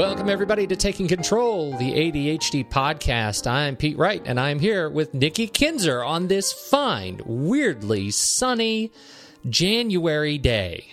Welcome, 0.00 0.30
everybody, 0.30 0.66
to 0.66 0.76
Taking 0.76 1.08
Control, 1.08 1.76
the 1.76 1.92
ADHD 1.92 2.66
podcast. 2.66 3.46
I'm 3.46 3.76
Pete 3.76 3.98
Wright, 3.98 4.22
and 4.24 4.40
I'm 4.40 4.58
here 4.58 4.88
with 4.88 5.12
Nikki 5.12 5.46
Kinzer 5.46 6.02
on 6.02 6.26
this 6.26 6.54
fine, 6.54 7.20
weirdly 7.26 8.10
sunny 8.10 8.92
January 9.50 10.38
day. 10.38 10.86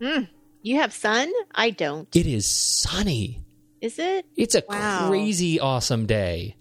Mm, 0.00 0.30
you 0.62 0.76
have 0.76 0.94
sun? 0.94 1.30
I 1.54 1.72
don't. 1.72 2.08
It 2.16 2.26
is 2.26 2.50
sunny. 2.50 3.42
Is 3.82 3.98
it? 3.98 4.24
It's 4.34 4.54
a 4.54 4.62
Wow. 4.66 5.08
crazy 5.10 5.60
awesome 5.60 6.06
day. 6.06 6.56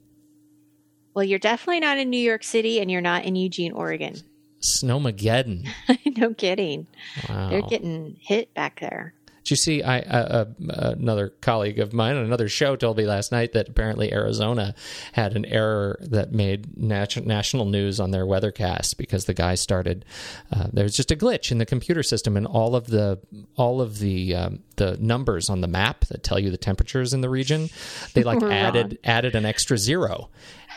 Well, 1.14 1.24
you're 1.24 1.40
definitely 1.40 1.80
not 1.80 2.00
in 2.00 2.10
New 2.10 2.18
York 2.18 2.44
City 2.44 2.82
and 2.82 2.92
you're 2.92 3.00
not 3.00 3.24
in 3.24 3.38
Eugene, 3.38 3.72
Oregon. 3.72 4.16
Snowmageddon. 4.60 5.70
no 6.18 6.34
kidding. 6.34 6.86
Wow. 7.30 7.50
They're 7.50 7.62
getting 7.62 8.18
hit 8.20 8.54
back 8.54 8.82
there. 8.82 9.14
Did 9.44 9.52
you 9.52 9.56
see? 9.58 9.84
I 9.84 10.00
uh, 10.00 10.46
uh, 10.70 10.94
another 10.98 11.30
colleague 11.42 11.78
of 11.80 11.92
mine 11.92 12.16
on 12.16 12.24
another 12.24 12.48
show 12.48 12.78
told 12.78 12.98
me 12.98 13.06
last 13.06 13.30
night 13.32 13.52
that 13.52 13.68
apparently 13.68 14.14
Arizona 14.14 14.74
had 15.12 15.36
an 15.36 15.44
error 15.46 16.00
that 16.02 16.32
made 16.32 16.78
nat- 16.78 17.26
national 17.26 17.66
news 17.66 18.00
on 18.00 18.12
their 18.12 18.26
weathercast 18.26 18.96
because 18.96 19.26
the 19.26 19.34
guy 19.34 19.56
started. 19.56 20.06
Uh, 20.50 20.68
there 20.72 20.84
was 20.86 20.96
just 20.96 21.12
a 21.12 21.16
glitch 21.18 21.52
in 21.52 21.58
the 21.58 21.66
computer 21.66 22.04
system, 22.04 22.38
and 22.38 22.48
all 22.48 22.74
of 22.74 22.88
the 22.88 23.20
all 23.58 23.82
of 23.82 24.00
the 24.00 24.34
um, 24.34 24.60
the 24.78 24.96
numbers 25.02 25.50
on 25.50 25.60
the 25.60 25.68
map 25.68 26.06
that 26.06 26.24
tell 26.24 26.40
you 26.40 26.50
the 26.50 26.58
temperatures 26.58 27.14
in 27.14 27.20
the 27.20 27.30
region, 27.30 27.70
they 28.14 28.24
like 28.24 28.40
Were 28.42 28.48
wrong. 28.48 28.58
added 28.58 28.98
added 29.04 29.36
an 29.36 29.46
extra 29.46 29.78
zero. 29.78 30.30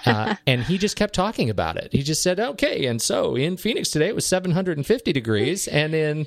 Uh, 0.04 0.34
and 0.46 0.64
he 0.64 0.76
just 0.76 0.96
kept 0.96 1.14
talking 1.14 1.50
about 1.50 1.76
it. 1.76 1.92
He 1.92 2.02
just 2.02 2.20
said, 2.20 2.40
"Okay, 2.40 2.86
and 2.86 3.00
so 3.00 3.36
in 3.36 3.56
Phoenix 3.56 3.90
today 3.90 4.08
it 4.08 4.14
was 4.16 4.26
750 4.26 5.12
degrees, 5.12 5.68
and 5.68 5.94
in." 5.94 6.26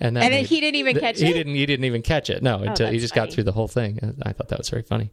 And, 0.00 0.16
And 0.16 0.16
then 0.16 0.30
made- 0.32 0.46
he 0.46 0.60
didn't 0.60 0.76
even 0.76 0.94
th- 0.94 1.02
catch 1.02 1.18
he 1.20 1.26
it? 1.30 1.32
didn't. 1.34 1.54
He 1.54 1.66
didn't 1.66 1.84
even 1.84 2.02
catch 2.02 2.28
it. 2.30 2.42
No, 2.42 2.58
until 2.58 2.90
he 2.90 2.98
just 2.98 3.14
got 3.14 3.32
through 3.32 3.44
the 3.44 3.52
whole 3.52 3.68
thing. 3.68 4.14
I 4.22 4.32
thought 4.32 4.48
that 4.48 4.58
was 4.58 4.68
very 4.70 4.82
funny. 4.82 5.10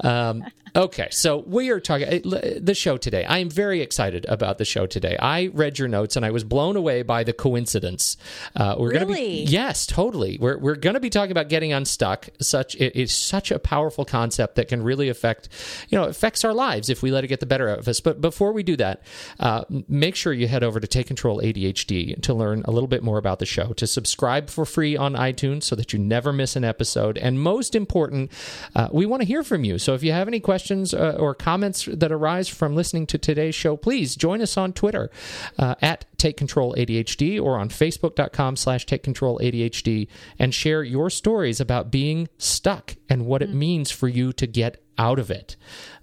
Um, 0.00 0.44
okay, 0.76 1.08
so 1.10 1.44
we 1.46 1.70
are 1.70 1.80
talking 1.80 2.06
uh, 2.08 2.40
the 2.60 2.74
show 2.74 2.96
today. 2.96 3.24
I 3.24 3.38
am 3.38 3.50
very 3.50 3.80
excited 3.80 4.26
about 4.28 4.58
the 4.58 4.64
show 4.64 4.86
today. 4.86 5.16
I 5.18 5.50
read 5.52 5.78
your 5.78 5.88
notes 5.88 6.16
and 6.16 6.24
I 6.24 6.30
was 6.30 6.44
blown 6.44 6.76
away 6.76 7.02
by 7.02 7.24
the 7.24 7.32
coincidence. 7.32 8.16
Uh, 8.54 8.76
we're 8.78 8.90
Really? 8.90 9.14
be 9.14 9.44
yes, 9.44 9.86
totally. 9.86 10.38
We're 10.40 10.58
we're 10.58 10.76
going 10.76 10.94
to 10.94 11.00
be 11.00 11.10
talking 11.10 11.30
about 11.30 11.48
getting 11.48 11.72
unstuck. 11.72 12.28
Such 12.40 12.74
it 12.76 12.96
is 12.96 13.12
such 13.14 13.50
a 13.50 13.58
powerful 13.58 14.04
concept 14.04 14.56
that 14.56 14.68
can 14.68 14.82
really 14.82 15.08
affect 15.08 15.48
you 15.88 15.98
know 15.98 16.04
affects 16.04 16.44
our 16.44 16.52
lives 16.52 16.88
if 16.88 17.02
we 17.02 17.10
let 17.10 17.24
it 17.24 17.28
get 17.28 17.40
the 17.40 17.46
better 17.46 17.68
of 17.68 17.86
us. 17.88 18.00
But 18.00 18.20
before 18.20 18.52
we 18.52 18.62
do 18.62 18.76
that, 18.76 19.02
uh, 19.40 19.64
make 19.88 20.16
sure 20.16 20.32
you 20.32 20.48
head 20.48 20.62
over 20.62 20.80
to 20.80 20.86
Take 20.86 21.06
Control 21.06 21.40
ADHD 21.40 22.20
to 22.22 22.34
learn 22.34 22.62
a 22.64 22.70
little 22.70 22.88
bit 22.88 23.02
more 23.02 23.18
about 23.18 23.38
the 23.38 23.46
show. 23.46 23.72
To 23.72 23.86
subscribe 23.86 24.50
for 24.50 24.64
free 24.64 24.96
on 24.96 25.14
iTunes 25.14 25.64
so 25.64 25.76
that 25.76 25.92
you 25.92 25.98
never 25.98 26.32
miss 26.32 26.56
an 26.56 26.64
episode. 26.64 27.18
And 27.18 27.40
most 27.40 27.74
important, 27.74 28.30
uh, 28.74 28.88
we 28.92 29.06
want 29.06 29.22
to 29.22 29.26
hear 29.26 29.42
from 29.42 29.64
you. 29.64 29.78
So 29.78 29.94
if 29.94 30.02
you 30.02 30.12
have 30.12 30.28
any 30.28 30.40
questions 30.40 30.67
uh, 30.70 31.16
or 31.18 31.34
comments 31.34 31.88
that 31.90 32.12
arise 32.12 32.48
from 32.48 32.74
listening 32.74 33.06
to 33.08 33.18
today's 33.18 33.54
show, 33.54 33.76
please 33.76 34.16
join 34.16 34.40
us 34.42 34.56
on 34.56 34.72
Twitter 34.72 35.10
uh, 35.58 35.74
at 35.80 36.04
Take 36.16 36.36
Control 36.36 36.74
ADHD 36.76 37.40
or 37.40 37.58
on 37.58 37.68
Facebook.com 37.68 38.56
slash 38.56 38.86
Take 38.86 39.02
Control 39.02 39.38
ADHD 39.42 40.08
and 40.38 40.54
share 40.54 40.82
your 40.82 41.10
stories 41.10 41.60
about 41.60 41.90
being 41.90 42.28
stuck 42.38 42.96
and 43.08 43.26
what 43.26 43.42
it 43.42 43.52
means 43.52 43.90
for 43.90 44.08
you 44.08 44.32
to 44.34 44.46
get 44.46 44.82
out 44.98 45.18
of 45.18 45.30
it. 45.30 45.56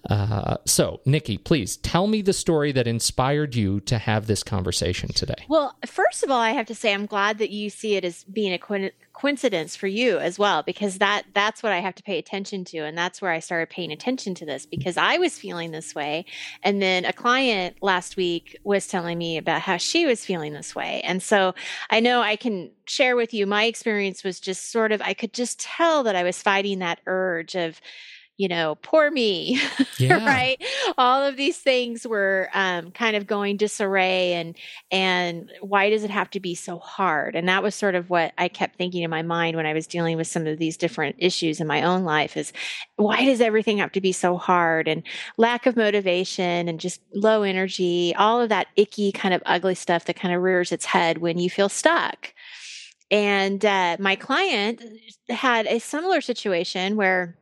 Uh, 0.09 0.57
so, 0.65 1.01
Nikki, 1.05 1.37
please 1.37 1.77
tell 1.77 2.07
me 2.07 2.21
the 2.21 2.33
story 2.33 2.71
that 2.71 2.87
inspired 2.87 3.55
you 3.55 3.81
to 3.81 3.97
have 3.97 4.27
this 4.27 4.43
conversation 4.43 5.09
today. 5.09 5.45
Well, 5.49 5.75
first 5.85 6.23
of 6.23 6.31
all, 6.31 6.39
I 6.39 6.51
have 6.51 6.67
to 6.67 6.75
say 6.75 6.93
I'm 6.93 7.05
glad 7.05 7.37
that 7.39 7.49
you 7.49 7.69
see 7.69 7.95
it 7.95 8.05
as 8.05 8.23
being 8.23 8.53
a 8.53 8.57
coincidence 9.15 9.77
for 9.77 9.87
you 9.87 10.19
as 10.19 10.37
well 10.37 10.61
because 10.61 10.97
that 10.97 11.23
that's 11.33 11.63
what 11.63 11.71
I 11.71 11.79
have 11.79 11.95
to 11.95 12.03
pay 12.03 12.17
attention 12.17 12.65
to 12.65 12.79
and 12.79 12.97
that's 12.97 13.21
where 13.21 13.31
I 13.31 13.39
started 13.39 13.69
paying 13.69 13.93
attention 13.93 14.35
to 14.35 14.45
this 14.45 14.65
because 14.65 14.97
I 14.97 15.17
was 15.17 15.39
feeling 15.39 15.71
this 15.71 15.95
way 15.95 16.25
and 16.63 16.81
then 16.81 17.05
a 17.05 17.13
client 17.13 17.77
last 17.81 18.17
week 18.17 18.57
was 18.65 18.87
telling 18.87 19.17
me 19.17 19.37
about 19.37 19.61
how 19.61 19.77
she 19.77 20.05
was 20.05 20.25
feeling 20.25 20.51
this 20.51 20.75
way. 20.75 21.01
And 21.05 21.23
so 21.23 21.55
I 21.89 22.01
know 22.01 22.21
I 22.21 22.35
can 22.35 22.71
share 22.87 23.15
with 23.15 23.33
you 23.33 23.47
my 23.47 23.63
experience 23.63 24.23
was 24.23 24.41
just 24.41 24.69
sort 24.69 24.91
of 24.91 25.01
I 25.01 25.13
could 25.13 25.31
just 25.31 25.59
tell 25.61 26.03
that 26.03 26.17
I 26.17 26.23
was 26.23 26.41
fighting 26.41 26.79
that 26.79 26.99
urge 27.05 27.55
of 27.55 27.79
you 28.37 28.47
know, 28.49 28.75
poor 28.81 29.09
me, 29.09 29.59
Yeah. 29.99 30.25
right? 30.25 30.61
All 30.97 31.23
of 31.23 31.37
these 31.37 31.57
things 31.57 32.05
were 32.05 32.49
um, 32.53 32.91
kind 32.91 33.15
of 33.15 33.25
going 33.27 33.57
disarray, 33.57 34.33
and 34.33 34.55
and 34.91 35.49
why 35.61 35.89
does 35.89 36.03
it 36.03 36.09
have 36.09 36.29
to 36.31 36.39
be 36.39 36.53
so 36.55 36.77
hard? 36.79 37.35
And 37.35 37.47
that 37.47 37.63
was 37.63 37.75
sort 37.75 37.95
of 37.95 38.09
what 38.09 38.33
I 38.37 38.47
kept 38.49 38.77
thinking 38.77 39.03
in 39.03 39.09
my 39.09 39.21
mind 39.21 39.55
when 39.55 39.65
I 39.65 39.73
was 39.73 39.87
dealing 39.87 40.17
with 40.17 40.27
some 40.27 40.47
of 40.47 40.57
these 40.57 40.75
different 40.77 41.15
issues 41.19 41.61
in 41.61 41.67
my 41.67 41.81
own 41.83 42.03
life: 42.03 42.35
is 42.35 42.51
why 42.97 43.23
does 43.23 43.39
everything 43.41 43.77
have 43.77 43.93
to 43.93 44.01
be 44.01 44.11
so 44.11 44.37
hard? 44.37 44.87
And 44.87 45.03
lack 45.37 45.65
of 45.65 45.77
motivation, 45.77 46.67
and 46.67 46.79
just 46.79 47.01
low 47.13 47.43
energy, 47.43 48.13
all 48.17 48.41
of 48.41 48.49
that 48.49 48.67
icky 48.75 49.11
kind 49.11 49.33
of 49.33 49.41
ugly 49.45 49.75
stuff 49.75 50.05
that 50.05 50.17
kind 50.19 50.33
of 50.33 50.41
rears 50.41 50.71
its 50.71 50.85
head 50.85 51.19
when 51.19 51.37
you 51.37 51.49
feel 51.49 51.69
stuck. 51.69 52.33
And 53.11 53.63
uh, 53.63 53.97
my 53.99 54.15
client 54.15 54.81
had 55.29 55.67
a 55.67 55.79
similar 55.79 56.21
situation 56.21 56.95
where 56.95 57.37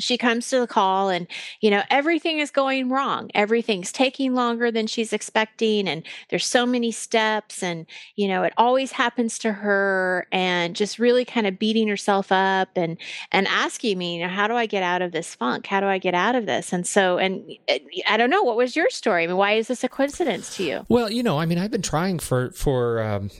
she 0.00 0.18
comes 0.18 0.50
to 0.50 0.60
the 0.60 0.66
call 0.66 1.08
and 1.08 1.26
you 1.60 1.70
know 1.70 1.82
everything 1.90 2.38
is 2.38 2.50
going 2.50 2.88
wrong. 2.88 3.30
Everything's 3.34 3.92
taking 3.92 4.34
longer 4.34 4.70
than 4.70 4.86
she's 4.86 5.12
expecting 5.12 5.88
and 5.88 6.02
there's 6.30 6.46
so 6.46 6.66
many 6.66 6.90
steps 6.90 7.62
and 7.62 7.86
you 8.16 8.28
know 8.28 8.42
it 8.42 8.52
always 8.56 8.92
happens 8.92 9.38
to 9.38 9.52
her 9.52 10.26
and 10.32 10.74
just 10.74 10.98
really 10.98 11.24
kind 11.24 11.46
of 11.46 11.58
beating 11.58 11.88
herself 11.88 12.32
up 12.32 12.70
and 12.76 12.98
and 13.30 13.46
asking 13.48 13.96
me 13.98 14.16
you 14.16 14.22
know 14.22 14.28
how 14.28 14.48
do 14.48 14.54
i 14.54 14.66
get 14.66 14.82
out 14.82 15.02
of 15.02 15.12
this 15.12 15.34
funk? 15.34 15.66
How 15.66 15.80
do 15.80 15.86
i 15.86 15.98
get 15.98 16.14
out 16.14 16.34
of 16.34 16.46
this? 16.46 16.72
And 16.72 16.86
so 16.86 17.18
and 17.18 17.44
uh, 17.68 17.78
i 18.08 18.16
don't 18.16 18.30
know 18.30 18.42
what 18.42 18.56
was 18.56 18.74
your 18.74 18.90
story? 18.90 19.24
I 19.24 19.26
mean 19.26 19.36
why 19.36 19.52
is 19.52 19.68
this 19.68 19.84
a 19.84 19.88
coincidence 19.88 20.56
to 20.56 20.64
you? 20.64 20.86
Well, 20.88 21.10
you 21.10 21.22
know, 21.22 21.38
I 21.38 21.46
mean, 21.46 21.58
I've 21.58 21.70
been 21.70 21.82
trying 21.82 22.18
for 22.18 22.50
for 22.50 23.02
um, 23.02 23.30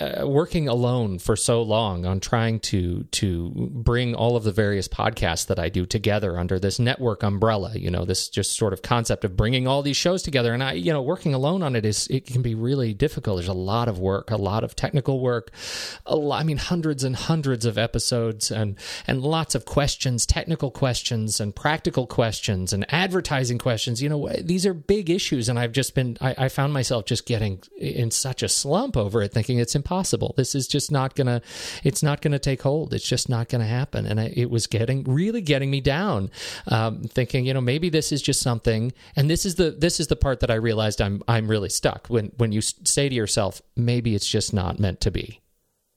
uh, 0.00 0.26
working 0.26 0.68
alone 0.68 1.18
for 1.18 1.36
so 1.36 1.62
long 1.62 2.04
on 2.04 2.20
trying 2.20 2.60
to 2.60 3.04
to 3.04 3.50
bring 3.72 4.14
all 4.14 4.36
of 4.36 4.44
the 4.44 4.52
various 4.52 4.88
podcasts 4.88 5.46
that 5.46 5.58
I 5.58 5.68
do 5.68 5.86
together 5.86 5.99
under 6.08 6.58
this 6.58 6.78
network 6.78 7.22
umbrella. 7.22 7.72
You 7.74 7.90
know, 7.90 8.04
this 8.04 8.28
just 8.28 8.56
sort 8.56 8.72
of 8.72 8.82
concept 8.82 9.24
of 9.24 9.36
bringing 9.36 9.66
all 9.66 9.82
these 9.82 9.96
shows 9.96 10.22
together. 10.22 10.52
And 10.52 10.62
I, 10.62 10.72
you 10.72 10.92
know, 10.92 11.02
working 11.02 11.34
alone 11.34 11.62
on 11.62 11.76
it 11.76 11.84
is 11.84 12.06
it 12.08 12.26
can 12.26 12.42
be 12.42 12.54
really 12.54 12.94
difficult. 12.94 13.38
There's 13.38 13.48
a 13.48 13.52
lot 13.52 13.88
of 13.88 13.98
work, 13.98 14.30
a 14.30 14.36
lot 14.36 14.64
of 14.64 14.76
technical 14.76 15.20
work, 15.20 15.50
lot, 16.08 16.40
I 16.40 16.44
mean, 16.44 16.56
hundreds 16.56 17.04
and 17.04 17.16
hundreds 17.16 17.64
of 17.64 17.78
episodes, 17.78 18.50
and 18.50 18.76
and 19.06 19.22
lots 19.22 19.54
of 19.54 19.64
questions, 19.64 20.26
technical 20.26 20.70
questions, 20.70 21.40
and 21.40 21.54
practical 21.54 22.06
questions, 22.06 22.72
and 22.72 22.86
advertising 22.92 23.58
questions. 23.58 24.02
You 24.02 24.08
know, 24.08 24.28
these 24.40 24.66
are 24.66 24.74
big 24.74 25.10
issues, 25.10 25.48
and 25.48 25.58
I've 25.58 25.72
just 25.72 25.94
been 25.94 26.16
I, 26.20 26.34
I 26.38 26.48
found 26.48 26.72
myself 26.72 27.04
just 27.04 27.26
getting 27.26 27.62
in 27.76 28.10
such 28.10 28.42
a 28.42 28.48
slump 28.48 28.96
over 28.96 29.22
it, 29.22 29.32
thinking 29.32 29.58
it's 29.58 29.74
impossible. 29.74 30.34
This 30.36 30.54
is 30.54 30.66
just 30.66 30.90
not 30.90 31.14
gonna, 31.14 31.42
it's 31.84 32.02
not 32.02 32.20
gonna 32.20 32.38
take 32.38 32.62
hold. 32.62 32.94
It's 32.94 33.06
just 33.06 33.28
not 33.28 33.48
gonna 33.48 33.66
happen, 33.66 34.06
and 34.06 34.20
I, 34.20 34.32
it 34.36 34.50
was 34.50 34.66
getting 34.66 35.04
really 35.04 35.40
getting 35.40 35.70
me 35.70 35.80
down, 35.80 35.89
um, 36.68 37.02
thinking, 37.02 37.46
you 37.46 37.54
know, 37.54 37.60
maybe 37.60 37.88
this 37.88 38.12
is 38.12 38.22
just 38.22 38.40
something. 38.40 38.92
And 39.16 39.28
this 39.28 39.44
is 39.44 39.56
the 39.56 39.70
this 39.70 40.00
is 40.00 40.06
the 40.06 40.16
part 40.16 40.40
that 40.40 40.50
I 40.50 40.54
realized 40.54 41.00
I'm 41.00 41.22
I'm 41.28 41.48
really 41.48 41.68
stuck 41.68 42.06
when 42.08 42.32
when 42.36 42.52
you 42.52 42.60
say 42.60 43.08
to 43.08 43.14
yourself, 43.14 43.62
maybe 43.76 44.14
it's 44.14 44.28
just 44.28 44.52
not 44.52 44.78
meant 44.78 45.00
to 45.02 45.10
be. 45.10 45.40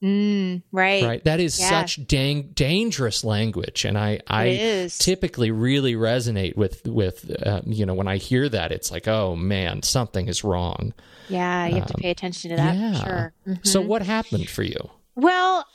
Mm, 0.03 0.63
right. 0.73 1.03
Right. 1.03 1.23
That 1.23 1.39
is 1.39 1.57
yeah. 1.57 1.69
such 1.69 2.05
dang, 2.05 2.49
dangerous 2.53 3.23
language, 3.23 3.85
and 3.85 3.97
I 3.97 4.19
I 4.27 4.89
typically 4.99 5.49
really 5.51 5.93
resonate 5.93 6.57
with 6.57 6.85
with 6.85 7.31
uh, 7.45 7.61
you 7.65 7.85
know 7.85 7.93
when 7.93 8.09
I 8.09 8.17
hear 8.17 8.49
that 8.49 8.73
it's 8.73 8.91
like 8.91 9.07
oh 9.07 9.37
man 9.37 9.81
something 9.81 10.27
is 10.27 10.43
wrong. 10.43 10.93
Yeah, 11.29 11.67
you 11.67 11.75
have 11.75 11.87
to 11.87 11.95
um, 11.95 12.01
pay 12.01 12.09
attention 12.09 12.49
to 12.51 12.57
that. 12.57 12.75
Yeah. 12.75 12.93
sure. 12.93 13.33
Mm-hmm. 13.47 13.63
So 13.63 13.79
what 13.79 14.01
happened 14.01 14.49
for 14.49 14.63
you? 14.63 14.89
Well, 15.15 15.65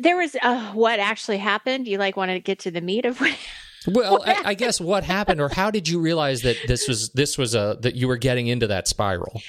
there 0.00 0.16
was 0.16 0.36
uh, 0.42 0.72
what 0.72 0.98
actually 0.98 1.38
happened. 1.38 1.86
You 1.86 1.98
like 1.98 2.16
wanted 2.16 2.34
to 2.34 2.40
get 2.40 2.60
to 2.60 2.70
the 2.70 2.80
meat 2.80 3.04
of 3.04 3.20
what. 3.20 3.36
well, 3.86 4.22
I, 4.24 4.42
I, 4.46 4.54
guess 4.54 4.80
what 4.80 5.04
happened, 5.04 5.40
or 5.40 5.48
how 5.48 5.70
did 5.70 5.88
you 5.88 6.00
realize 6.00 6.42
that 6.42 6.56
this 6.66 6.88
was 6.88 7.10
this 7.10 7.38
was 7.38 7.54
a 7.54 7.78
that 7.80 7.94
you 7.94 8.08
were 8.08 8.16
getting 8.16 8.48
into 8.48 8.66
that 8.66 8.88
spiral? 8.88 9.40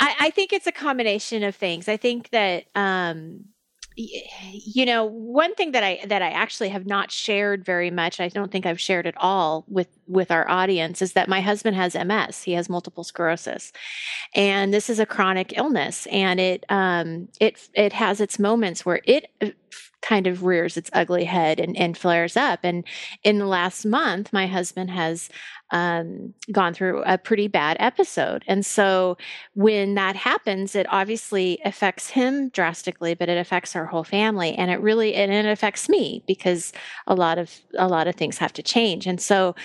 I, 0.00 0.14
I 0.20 0.30
think 0.30 0.52
it's 0.52 0.66
a 0.66 0.72
combination 0.72 1.42
of 1.42 1.54
things. 1.54 1.88
I 1.88 1.96
think 1.96 2.30
that 2.30 2.64
um, 2.74 3.44
you 3.96 4.84
know 4.84 5.04
one 5.04 5.54
thing 5.54 5.72
that 5.72 5.84
i 5.84 6.00
that 6.06 6.20
i 6.22 6.28
actually 6.30 6.68
have 6.68 6.86
not 6.86 7.12
shared 7.12 7.64
very 7.64 7.90
much 7.90 8.20
i 8.20 8.28
don't 8.28 8.50
think 8.50 8.66
i've 8.66 8.80
shared 8.80 9.06
at 9.06 9.14
all 9.18 9.64
with 9.68 9.88
with 10.06 10.30
our 10.30 10.48
audience 10.50 11.00
is 11.00 11.12
that 11.12 11.28
my 11.28 11.40
husband 11.40 11.76
has 11.76 11.94
ms 11.94 12.42
he 12.42 12.52
has 12.52 12.68
multiple 12.68 13.04
sclerosis. 13.04 13.72
And 14.34 14.72
this 14.74 14.90
is 14.90 14.98
a 14.98 15.06
chronic 15.06 15.56
illness. 15.56 16.06
And 16.10 16.40
it 16.40 16.64
um 16.68 17.28
it 17.40 17.68
it 17.74 17.92
has 17.92 18.20
its 18.20 18.38
moments 18.38 18.84
where 18.84 19.00
it 19.04 19.30
uh, 19.40 19.50
kind 20.02 20.26
of 20.26 20.44
rears 20.44 20.76
its 20.76 20.90
ugly 20.92 21.24
head 21.24 21.58
and, 21.58 21.76
and 21.76 21.96
flares 21.96 22.36
up. 22.36 22.60
And 22.62 22.84
in 23.22 23.38
the 23.38 23.46
last 23.46 23.86
month 23.86 24.32
my 24.32 24.46
husband 24.46 24.90
has 24.90 25.30
um, 25.74 26.32
gone 26.52 26.72
through 26.72 27.02
a 27.04 27.18
pretty 27.18 27.48
bad 27.48 27.76
episode. 27.80 28.44
And 28.46 28.64
so 28.64 29.18
when 29.54 29.96
that 29.96 30.14
happens, 30.14 30.76
it 30.76 30.86
obviously 30.88 31.58
affects 31.64 32.10
him 32.10 32.48
drastically, 32.50 33.14
but 33.14 33.28
it 33.28 33.36
affects 33.36 33.74
our 33.74 33.84
whole 33.84 34.04
family. 34.04 34.54
And 34.54 34.70
it 34.70 34.80
really, 34.80 35.16
and 35.16 35.32
it 35.32 35.46
affects 35.46 35.88
me 35.88 36.22
because 36.28 36.72
a 37.08 37.14
lot 37.16 37.38
of, 37.38 37.60
a 37.76 37.88
lot 37.88 38.06
of 38.06 38.14
things 38.14 38.38
have 38.38 38.52
to 38.52 38.62
change. 38.62 39.04
And 39.08 39.20
so 39.20 39.56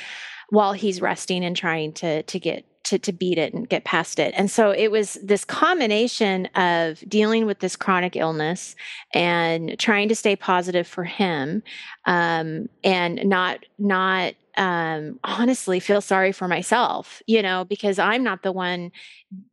while 0.49 0.73
he's 0.73 0.99
resting 0.99 1.45
and 1.45 1.55
trying 1.55 1.93
to, 1.93 2.23
to 2.23 2.39
get 2.39 2.65
to, 2.85 2.97
to 2.97 3.13
beat 3.13 3.37
it 3.37 3.53
and 3.53 3.69
get 3.69 3.83
past 3.83 4.17
it. 4.17 4.33
And 4.35 4.49
so 4.49 4.71
it 4.71 4.89
was 4.89 5.19
this 5.21 5.45
combination 5.45 6.47
of 6.55 7.07
dealing 7.07 7.45
with 7.45 7.59
this 7.59 7.75
chronic 7.75 8.15
illness 8.15 8.75
and 9.13 9.77
trying 9.77 10.09
to 10.09 10.15
stay 10.15 10.35
positive 10.35 10.87
for 10.87 11.03
him 11.03 11.61
um, 12.05 12.67
and 12.83 13.23
not 13.25 13.59
not 13.77 14.33
um, 14.59 15.19
honestly 15.23 15.79
feel 15.79 16.01
sorry 16.01 16.33
for 16.33 16.47
myself, 16.47 17.23
you 17.25 17.41
know, 17.41 17.63
because 17.63 17.97
I'm 17.97 18.23
not 18.23 18.43
the 18.43 18.51
one. 18.51 18.91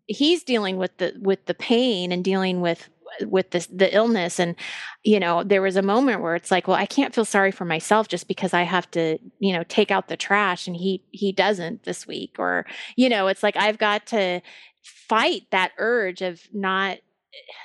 He's 0.07 0.43
dealing 0.43 0.77
with 0.77 0.97
the 0.99 1.15
with 1.21 1.47
the 1.47 1.55
pain 1.55 2.11
and 2.11 2.25
dealing 2.25 2.61
with 2.61 2.91
with 3.23 3.51
this 3.51 3.67
the 3.69 3.95
illness 3.95 4.39
and 4.39 4.57
you 5.05 5.19
know 5.19 5.43
there 5.43 5.63
was 5.63 5.77
a 5.77 5.81
moment 5.83 6.21
where 6.21 6.35
it's 6.35 6.51
like 6.51 6.67
well 6.67 6.77
i 6.77 6.85
can't 6.85 7.15
feel 7.15 7.25
sorry 7.25 7.53
for 7.53 7.65
myself 7.65 8.09
just 8.09 8.29
because 8.29 8.53
i 8.53 8.63
have 8.63 8.91
to 8.91 9.17
you 9.39 9.53
know 9.53 9.63
take 9.69 9.91
out 9.91 10.09
the 10.09 10.17
trash 10.17 10.67
and 10.67 10.77
he 10.77 11.03
he 11.13 11.33
doesn't 11.33 11.85
this 11.85 12.07
week 12.07 12.35
or 12.39 12.67
you 12.97 13.09
know 13.09 13.29
it's 13.29 13.45
like 13.45 13.57
i've 13.57 13.79
got 13.79 14.05
to 14.07 14.41
fight 14.83 15.43
that 15.51 15.71
urge 15.79 16.21
of 16.21 16.43
not 16.53 16.99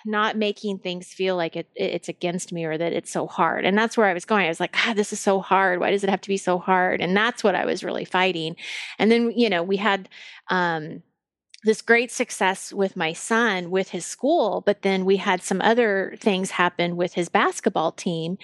not 0.06 0.38
making 0.38 0.80
things 0.80 1.08
feel 1.08 1.36
like 1.36 1.56
it, 1.56 1.70
it's 1.76 2.10
against 2.10 2.52
me 2.52 2.66
or 2.66 2.78
that 2.78 2.94
it's 2.94 3.12
so 3.12 3.28
hard. 3.28 3.66
And 3.66 3.78
that's 3.78 3.98
where 3.98 4.08
I 4.08 4.14
was 4.14 4.26
going. 4.26 4.46
I 4.46 4.50
was 4.50 4.60
like, 4.60 4.74
God, 4.74 4.96
this 4.96 5.14
is 5.14 5.20
so 5.20 5.40
hard. 5.40 5.80
Why 5.80 5.92
does 5.92 6.04
it 6.04 6.10
have 6.10 6.22
to 6.22 6.30
be 6.30 6.38
so 6.38 6.58
hard? 6.58 7.02
And 7.02 7.16
that's 7.16 7.44
what 7.44 7.56
I 7.56 7.66
was 7.66 7.84
really 7.84 8.06
fighting. 8.06 8.56
And 9.00 9.12
then, 9.12 9.32
you 9.32 9.50
know, 9.50 9.64
we 9.64 9.78
had, 9.78 10.10
um, 10.50 11.04
this 11.64 11.82
great 11.82 12.12
success 12.12 12.74
with 12.74 12.98
my 12.98 13.14
son 13.14 13.70
with 13.70 13.90
his 13.90 14.06
school, 14.06 14.64
but 14.66 14.82
then 14.82 15.06
we 15.06 15.18
had 15.18 15.44
some 15.44 15.62
other 15.62 16.16
things 16.20 16.52
happen 16.52 16.96
with 16.96 17.14
his 17.14 17.30
basketball 17.30 17.92
team 17.92 18.38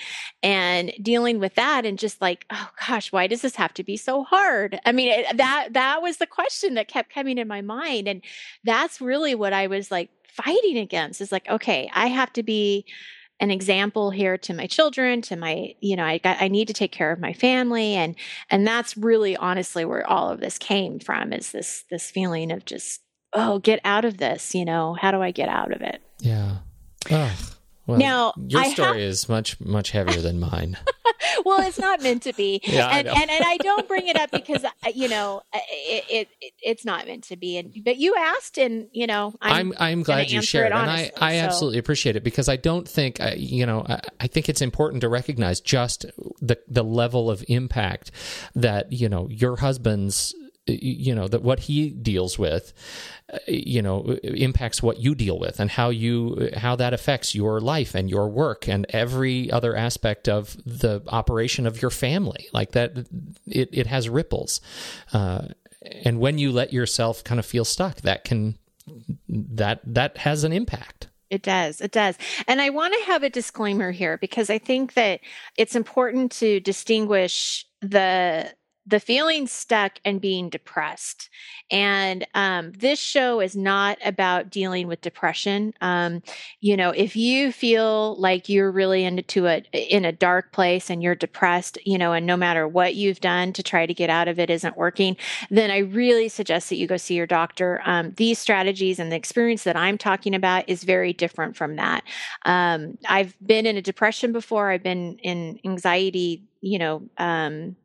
and 0.44 0.94
dealing 1.02 1.40
with 1.40 1.56
that 1.56 1.86
and 1.86 1.98
just 1.98 2.22
like, 2.22 2.46
oh 2.52 2.69
gosh, 2.88 3.12
why 3.12 3.25
does 3.25 3.42
this 3.42 3.56
have 3.56 3.74
to 3.74 3.84
be 3.84 3.98
so 3.98 4.24
hard? 4.24 4.80
I 4.86 4.92
mean, 4.92 5.10
it, 5.12 5.38
that 5.38 5.69
that 5.72 6.02
was 6.02 6.18
the 6.18 6.28
question 6.28 6.75
that 6.75 6.88
kept 6.88 7.14
coming 7.14 7.40
in 7.40 7.48
my 7.48 7.62
mind 7.62 8.08
and 8.08 8.22
that's 8.64 9.02
really 9.02 9.34
what 9.34 9.54
I 9.54 9.68
was 9.68 9.90
like 9.90 10.10
fighting 10.30 10.78
against 10.78 11.19
is 11.19 11.31
like, 11.31 11.50
okay, 11.50 11.90
I 11.94 12.08
have 12.08 12.31
to 12.34 12.44
be 12.44 12.86
an 13.40 13.52
example 13.52 14.10
here 14.12 14.38
to 14.38 14.54
my 14.54 14.66
children 14.66 15.22
to 15.22 15.36
my 15.36 15.75
you 15.80 15.96
know 15.96 16.04
i 16.04 16.18
got 16.18 16.42
i 16.42 16.48
need 16.48 16.68
to 16.68 16.74
take 16.74 16.92
care 16.92 17.12
of 17.12 17.19
my 17.19 17.34
family 17.34 17.94
and 17.94 18.16
and 18.50 18.66
that's 18.66 18.98
really 18.98 19.38
honestly 19.38 19.86
where 19.86 20.08
all 20.10 20.31
of 20.31 20.40
this 20.40 20.58
came 20.58 21.00
from 21.00 21.31
is 21.31 21.52
this 21.52 21.84
this 21.92 22.10
feeling 22.10 22.52
of 22.52 22.66
just 22.66 23.02
oh 23.34 23.60
get 23.60 23.80
out 23.84 24.06
of 24.06 24.18
this 24.18 24.56
you 24.56 24.66
know 24.66 24.96
how 25.00 25.12
do 25.12 25.22
i 25.22 25.32
get 25.32 25.50
out 25.50 25.72
of 25.72 25.82
it 25.82 26.02
yeah 26.20 26.58
Ugh. 27.10 27.38
Well, 27.86 27.98
now 27.98 28.34
your 28.36 28.66
story 28.66 29.04
is 29.06 29.30
much 29.30 29.60
much 29.62 29.92
heavier 29.92 30.20
than 30.20 30.42
mine. 30.42 30.78
well, 31.46 31.66
it's 31.66 31.80
not 31.80 32.04
meant 32.04 32.24
to 32.24 32.34
be, 32.34 32.60
yeah, 32.66 32.90
and, 32.90 33.08
and 33.08 33.32
and 33.32 33.46
I 33.46 33.56
don't 33.58 33.88
bring 33.88 34.08
it 34.08 34.18
up 34.18 34.30
because 34.34 34.66
uh, 34.66 34.70
you 34.94 35.08
know 35.08 35.42
it, 35.54 36.04
it, 36.10 36.28
it, 36.42 36.54
it's 36.62 36.84
not 36.84 37.08
meant 37.08 37.24
to 37.26 37.38
be. 37.38 37.58
And 37.58 37.74
but 37.86 37.96
you 37.96 38.14
asked, 38.18 38.58
and 38.58 38.90
you 38.92 39.08
know 39.08 39.34
I'm 39.42 39.72
I'm, 39.72 39.74
I'm 39.80 40.04
glad 40.04 40.30
you 40.30 40.42
shared, 40.42 40.74
and 40.74 40.92
I 40.92 41.12
I 41.16 41.38
so. 41.40 41.46
absolutely 41.46 41.80
appreciate 41.80 42.18
it 42.18 42.26
because 42.26 42.50
I 42.50 42.58
don't 42.58 42.86
think 42.86 43.22
uh, 43.22 43.32
you 43.38 43.66
know 43.66 43.86
I, 43.88 44.02
I 44.20 44.28
think 44.28 44.50
it's 44.50 44.62
important 44.62 45.00
to 45.02 45.08
recognize 45.08 45.62
just 45.62 46.06
the 46.42 46.60
the 46.68 46.84
level 46.84 47.32
of 47.32 47.42
impact 47.48 48.12
that 48.54 48.92
you 48.92 49.08
know 49.08 49.30
your 49.30 49.56
husband's 49.56 50.36
you 50.68 51.14
know 51.16 51.28
that 51.28 51.42
what 51.42 51.62
he 51.62 51.90
deals 51.90 52.38
with 52.38 52.74
uh, 53.34 53.38
you 53.48 53.81
know 53.81 54.18
impacts 54.24 54.81
what 54.84 55.00
you 55.00 55.16
deal 55.16 55.40
with 55.40 55.60
and 55.60 55.72
how 55.72 55.90
you 55.90 56.50
how 56.58 56.75
that 56.75 56.94
affects 56.94 57.34
your 57.34 57.60
life 57.60 57.96
and 57.96 58.10
your 58.10 58.28
work 58.28 58.68
and 58.68 58.86
every 58.90 59.52
other 59.52 59.75
aspect 59.75 60.28
of 60.28 60.58
the 60.66 61.02
operation 61.08 61.66
of 61.66 61.81
your 61.81 61.92
family 61.92 62.48
like 62.54 62.72
that 62.72 62.98
it, 63.46 63.69
it 63.72 63.88
has 63.88 64.10
ripples 64.10 64.62
uh, 65.14 65.48
and 66.04 66.19
when 66.19 66.38
you 66.38 66.52
let 66.52 66.74
yourself 66.74 67.24
kind 67.24 67.40
of 67.40 67.46
feel 67.46 67.66
stuck 67.66 68.02
that 68.02 68.24
can 68.24 68.58
that 69.28 69.80
that 69.86 70.18
has 70.18 70.44
an 70.44 70.52
impact 70.52 71.08
it 71.30 71.42
does. 71.42 71.81
It 71.81 71.92
does. 71.92 72.18
And 72.48 72.62
I 72.62 72.69
want 72.69 72.94
to 72.94 73.12
have 73.12 73.24
a 73.24 73.30
disclaimer 73.30 73.92
here 73.92 74.18
because 74.18 74.50
I 74.50 74.60
think 74.60 74.94
that 74.94 75.19
it's 75.58 75.75
important 75.75 76.31
to 76.34 76.60
distinguish 76.62 77.66
the 77.81 78.54
the 78.88 79.00
feeling 79.01 79.48
stuck 79.48 80.00
and 80.06 80.22
being 80.22 80.50
depressed. 80.50 81.30
And 81.69 82.25
um, 82.34 82.72
this 82.72 83.00
show 83.00 83.42
is 83.42 83.54
not 83.56 83.98
about 84.04 84.50
dealing 84.50 84.88
with 84.88 85.01
depression. 85.01 85.74
Um, 85.81 86.24
you 86.62 86.78
know, 86.78 86.92
if 86.92 87.16
you 87.18 87.51
feel 87.51 88.16
like 88.19 88.47
you're 88.47 88.71
really 88.71 89.04
into 89.04 89.45
a 89.45 89.62
in 89.73 90.06
a 90.06 90.14
dark 90.14 90.54
place 90.54 90.90
and 90.90 91.04
you're 91.04 91.16
depressed, 91.16 91.78
you 91.85 91.97
know, 91.97 92.14
and 92.14 92.26
no 92.26 92.38
matter 92.38 92.66
what 92.66 92.95
you've 92.95 93.19
done 93.19 93.52
to 93.54 93.62
try 93.62 93.85
to 93.85 93.94
get 93.94 94.09
out 94.09 94.30
of 94.30 94.40
it 94.40 94.50
isn't 94.50 94.78
working, 94.78 95.18
then 95.50 95.69
I 95.69 95.80
really 95.80 96.30
suggest 96.30 96.69
that 96.69 96.78
you 96.78 96.88
go 96.88 96.95
see 96.95 97.16
your 97.16 97.28
doctor. 97.28 97.81
Um, 97.85 98.14
these 98.16 98.40
strategies 98.40 99.00
and 99.00 99.12
the 99.12 99.18
experience 99.18 99.66
that 99.66 99.76
I'm 99.76 99.97
talking 99.97 100.33
about 100.33 100.69
is 100.69 100.85
very 100.85 101.12
different 101.12 101.57
from 101.57 101.76
that. 101.76 102.06
Um, 102.45 102.97
I've 103.09 103.35
been 103.45 103.66
in 103.66 103.76
a 103.76 103.81
depression 103.81 104.31
before. 104.31 104.71
I've 104.71 104.83
been 104.83 105.18
in 105.19 105.59
anxiety. 105.66 106.44
You 106.62 106.80
know 106.80 107.04
um, 107.18 107.76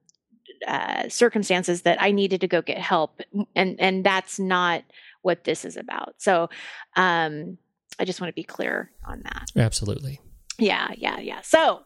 uh, 0.67 1.09
circumstances 1.09 1.83
that 1.83 2.01
I 2.01 2.11
needed 2.11 2.41
to 2.43 2.49
go 2.49 2.63
get 2.63 2.79
help, 2.79 3.21
and 3.55 3.77
and 3.81 4.05
that's 4.05 4.39
not 4.39 4.85
what 5.23 5.45
this 5.45 5.65
is 5.65 5.77
about. 5.77 6.15
So, 6.19 6.51
um, 6.97 7.59
I 7.99 8.05
just 8.05 8.21
want 8.21 8.29
to 8.31 8.35
be 8.35 8.45
clear 8.45 8.91
on 9.07 9.23
that. 9.25 9.47
Absolutely. 9.57 10.21
Yeah, 10.59 10.89
yeah, 10.97 11.19
yeah. 11.19 11.41
So, 11.43 11.83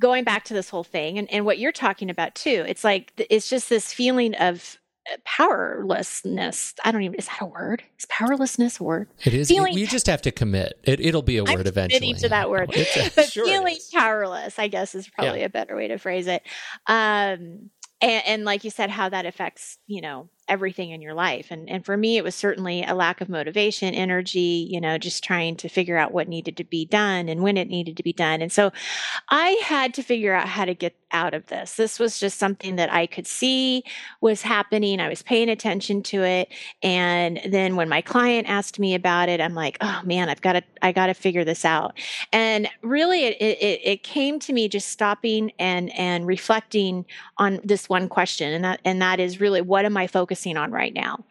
going 0.00 0.24
back 0.24 0.44
to 0.44 0.54
this 0.54 0.70
whole 0.70 0.84
thing, 0.84 1.18
and 1.18 1.30
and 1.30 1.44
what 1.44 1.58
you're 1.58 1.72
talking 1.72 2.10
about 2.10 2.34
too, 2.34 2.64
it's 2.66 2.84
like 2.84 3.12
it's 3.30 3.48
just 3.48 3.68
this 3.68 3.92
feeling 3.92 4.34
of 4.36 4.78
uh, 5.10 5.16
powerlessness. 5.24 6.74
I 6.84 6.90
don't 6.90 7.02
even 7.02 7.16
is 7.16 7.26
that 7.26 7.40
a 7.40 7.46
word? 7.46 7.82
Is 7.98 8.06
powerlessness 8.06 8.80
a 8.80 8.84
word? 8.84 9.08
It 9.24 9.34
is. 9.34 9.48
Feeling, 9.48 9.76
you 9.76 9.86
just 9.86 10.06
have 10.06 10.22
to 10.22 10.30
commit. 10.30 10.78
It, 10.84 11.00
it'll 11.00 11.22
be 11.22 11.38
a 11.38 11.44
word 11.44 11.60
I'm 11.60 11.66
eventually. 11.66 12.14
to 12.14 12.28
that 12.28 12.50
word, 12.50 12.70
a, 12.74 13.10
but 13.14 13.30
sure 13.30 13.46
feeling 13.46 13.76
powerless, 13.92 14.58
I 14.58 14.68
guess, 14.68 14.94
is 14.94 15.08
probably 15.08 15.40
yeah. 15.40 15.46
a 15.46 15.50
better 15.50 15.76
way 15.76 15.88
to 15.88 15.98
phrase 15.98 16.26
it. 16.26 16.42
Um, 16.86 17.70
and, 18.00 18.22
and 18.26 18.44
like 18.44 18.64
you 18.64 18.70
said 18.70 18.90
how 18.90 19.08
that 19.08 19.26
affects 19.26 19.78
you 19.86 20.00
know 20.00 20.28
everything 20.48 20.90
in 20.90 21.02
your 21.02 21.14
life. 21.14 21.48
And 21.50 21.68
and 21.68 21.84
for 21.84 21.96
me, 21.96 22.16
it 22.16 22.24
was 22.24 22.34
certainly 22.34 22.84
a 22.84 22.94
lack 22.94 23.20
of 23.20 23.28
motivation, 23.28 23.94
energy, 23.94 24.66
you 24.70 24.80
know, 24.80 24.98
just 24.98 25.22
trying 25.24 25.56
to 25.56 25.68
figure 25.68 25.96
out 25.96 26.12
what 26.12 26.28
needed 26.28 26.56
to 26.56 26.64
be 26.64 26.84
done 26.84 27.28
and 27.28 27.42
when 27.42 27.56
it 27.56 27.68
needed 27.68 27.96
to 27.96 28.02
be 28.02 28.12
done. 28.12 28.42
And 28.42 28.52
so 28.52 28.72
I 29.28 29.50
had 29.64 29.94
to 29.94 30.02
figure 30.02 30.34
out 30.34 30.48
how 30.48 30.64
to 30.64 30.74
get 30.74 30.94
out 31.10 31.34
of 31.34 31.46
this. 31.46 31.74
This 31.76 31.98
was 31.98 32.20
just 32.20 32.38
something 32.38 32.76
that 32.76 32.92
I 32.92 33.06
could 33.06 33.26
see 33.26 33.82
was 34.20 34.42
happening. 34.42 35.00
I 35.00 35.08
was 35.08 35.22
paying 35.22 35.48
attention 35.48 36.02
to 36.04 36.22
it. 36.22 36.48
And 36.82 37.40
then 37.48 37.76
when 37.76 37.88
my 37.88 38.02
client 38.02 38.48
asked 38.48 38.78
me 38.78 38.94
about 38.94 39.28
it, 39.28 39.40
I'm 39.40 39.54
like, 39.54 39.78
oh 39.80 40.00
man, 40.04 40.28
I've 40.28 40.40
got 40.40 40.52
to, 40.52 40.62
I 40.82 40.92
got 40.92 41.06
to 41.06 41.14
figure 41.14 41.44
this 41.44 41.64
out. 41.64 41.98
And 42.32 42.68
really 42.82 43.24
it, 43.24 43.40
it, 43.40 43.80
it 43.82 44.02
came 44.02 44.38
to 44.40 44.52
me 44.52 44.68
just 44.68 44.88
stopping 44.88 45.50
and, 45.58 45.90
and 45.98 46.26
reflecting 46.26 47.06
on 47.38 47.60
this 47.64 47.88
one 47.88 48.08
question. 48.08 48.52
And 48.52 48.64
that, 48.64 48.80
and 48.84 49.00
that 49.00 49.18
is 49.18 49.40
really, 49.40 49.62
what 49.62 49.84
am 49.84 49.96
I 49.96 50.06
focusing 50.38 50.56
on 50.56 50.70
right 50.70 50.94
now? 50.94 51.24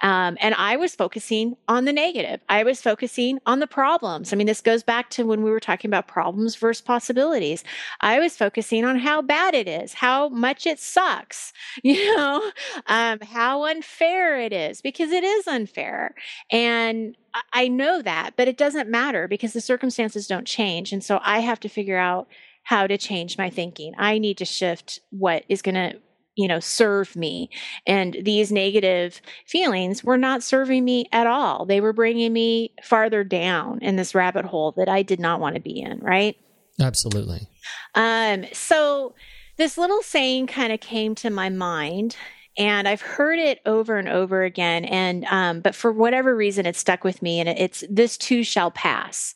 Um, 0.00 0.38
and 0.40 0.54
I 0.54 0.76
was 0.76 0.94
focusing 0.94 1.56
on 1.66 1.84
the 1.84 1.92
negative. 1.92 2.40
I 2.48 2.62
was 2.62 2.80
focusing 2.80 3.40
on 3.46 3.58
the 3.58 3.66
problems. 3.66 4.32
I 4.32 4.36
mean, 4.36 4.46
this 4.46 4.60
goes 4.60 4.84
back 4.84 5.10
to 5.10 5.26
when 5.26 5.42
we 5.42 5.50
were 5.50 5.58
talking 5.58 5.90
about 5.90 6.06
problems 6.06 6.54
versus 6.54 6.80
possibilities. 6.80 7.64
I 8.00 8.20
was 8.20 8.36
focusing 8.36 8.84
on 8.84 9.00
how 9.00 9.22
bad 9.22 9.54
it 9.54 9.66
is, 9.66 9.94
how 9.94 10.28
much 10.28 10.68
it 10.68 10.78
sucks, 10.78 11.52
you 11.82 12.16
know, 12.16 12.52
um, 12.86 13.18
how 13.22 13.64
unfair 13.64 14.38
it 14.40 14.52
is, 14.52 14.80
because 14.80 15.10
it 15.10 15.24
is 15.24 15.48
unfair. 15.48 16.14
And 16.48 17.16
I 17.52 17.66
know 17.66 18.00
that, 18.00 18.34
but 18.36 18.46
it 18.46 18.56
doesn't 18.56 18.88
matter 18.88 19.26
because 19.26 19.52
the 19.52 19.60
circumstances 19.60 20.28
don't 20.28 20.46
change. 20.46 20.92
And 20.92 21.02
so 21.02 21.18
I 21.24 21.40
have 21.40 21.58
to 21.60 21.68
figure 21.68 21.98
out 21.98 22.28
how 22.62 22.86
to 22.86 22.98
change 22.98 23.36
my 23.36 23.50
thinking. 23.50 23.94
I 23.98 24.18
need 24.18 24.38
to 24.38 24.44
shift 24.44 25.00
what 25.10 25.44
is 25.48 25.60
going 25.60 25.74
to 25.74 25.98
you 26.38 26.46
know, 26.46 26.60
serve 26.60 27.16
me. 27.16 27.50
And 27.84 28.16
these 28.22 28.52
negative 28.52 29.20
feelings 29.44 30.04
were 30.04 30.16
not 30.16 30.44
serving 30.44 30.84
me 30.84 31.06
at 31.10 31.26
all. 31.26 31.66
They 31.66 31.80
were 31.80 31.92
bringing 31.92 32.32
me 32.32 32.72
farther 32.84 33.24
down 33.24 33.80
in 33.82 33.96
this 33.96 34.14
rabbit 34.14 34.44
hole 34.44 34.72
that 34.76 34.88
I 34.88 35.02
did 35.02 35.18
not 35.18 35.40
want 35.40 35.56
to 35.56 35.60
be 35.60 35.80
in, 35.80 35.98
right? 35.98 36.36
Absolutely. 36.80 37.48
Um, 37.96 38.44
so 38.52 39.16
this 39.56 39.76
little 39.76 40.00
saying 40.00 40.46
kind 40.46 40.72
of 40.72 40.78
came 40.78 41.16
to 41.16 41.28
my 41.28 41.48
mind 41.48 42.16
and 42.56 42.86
I've 42.86 43.02
heard 43.02 43.40
it 43.40 43.58
over 43.66 43.96
and 43.96 44.08
over 44.08 44.44
again. 44.44 44.84
And, 44.84 45.24
um, 45.24 45.60
but 45.60 45.74
for 45.74 45.90
whatever 45.90 46.36
reason, 46.36 46.66
it 46.66 46.76
stuck 46.76 47.02
with 47.02 47.20
me 47.20 47.40
and 47.40 47.48
it's, 47.48 47.82
this 47.90 48.16
too 48.16 48.44
shall 48.44 48.70
pass 48.70 49.34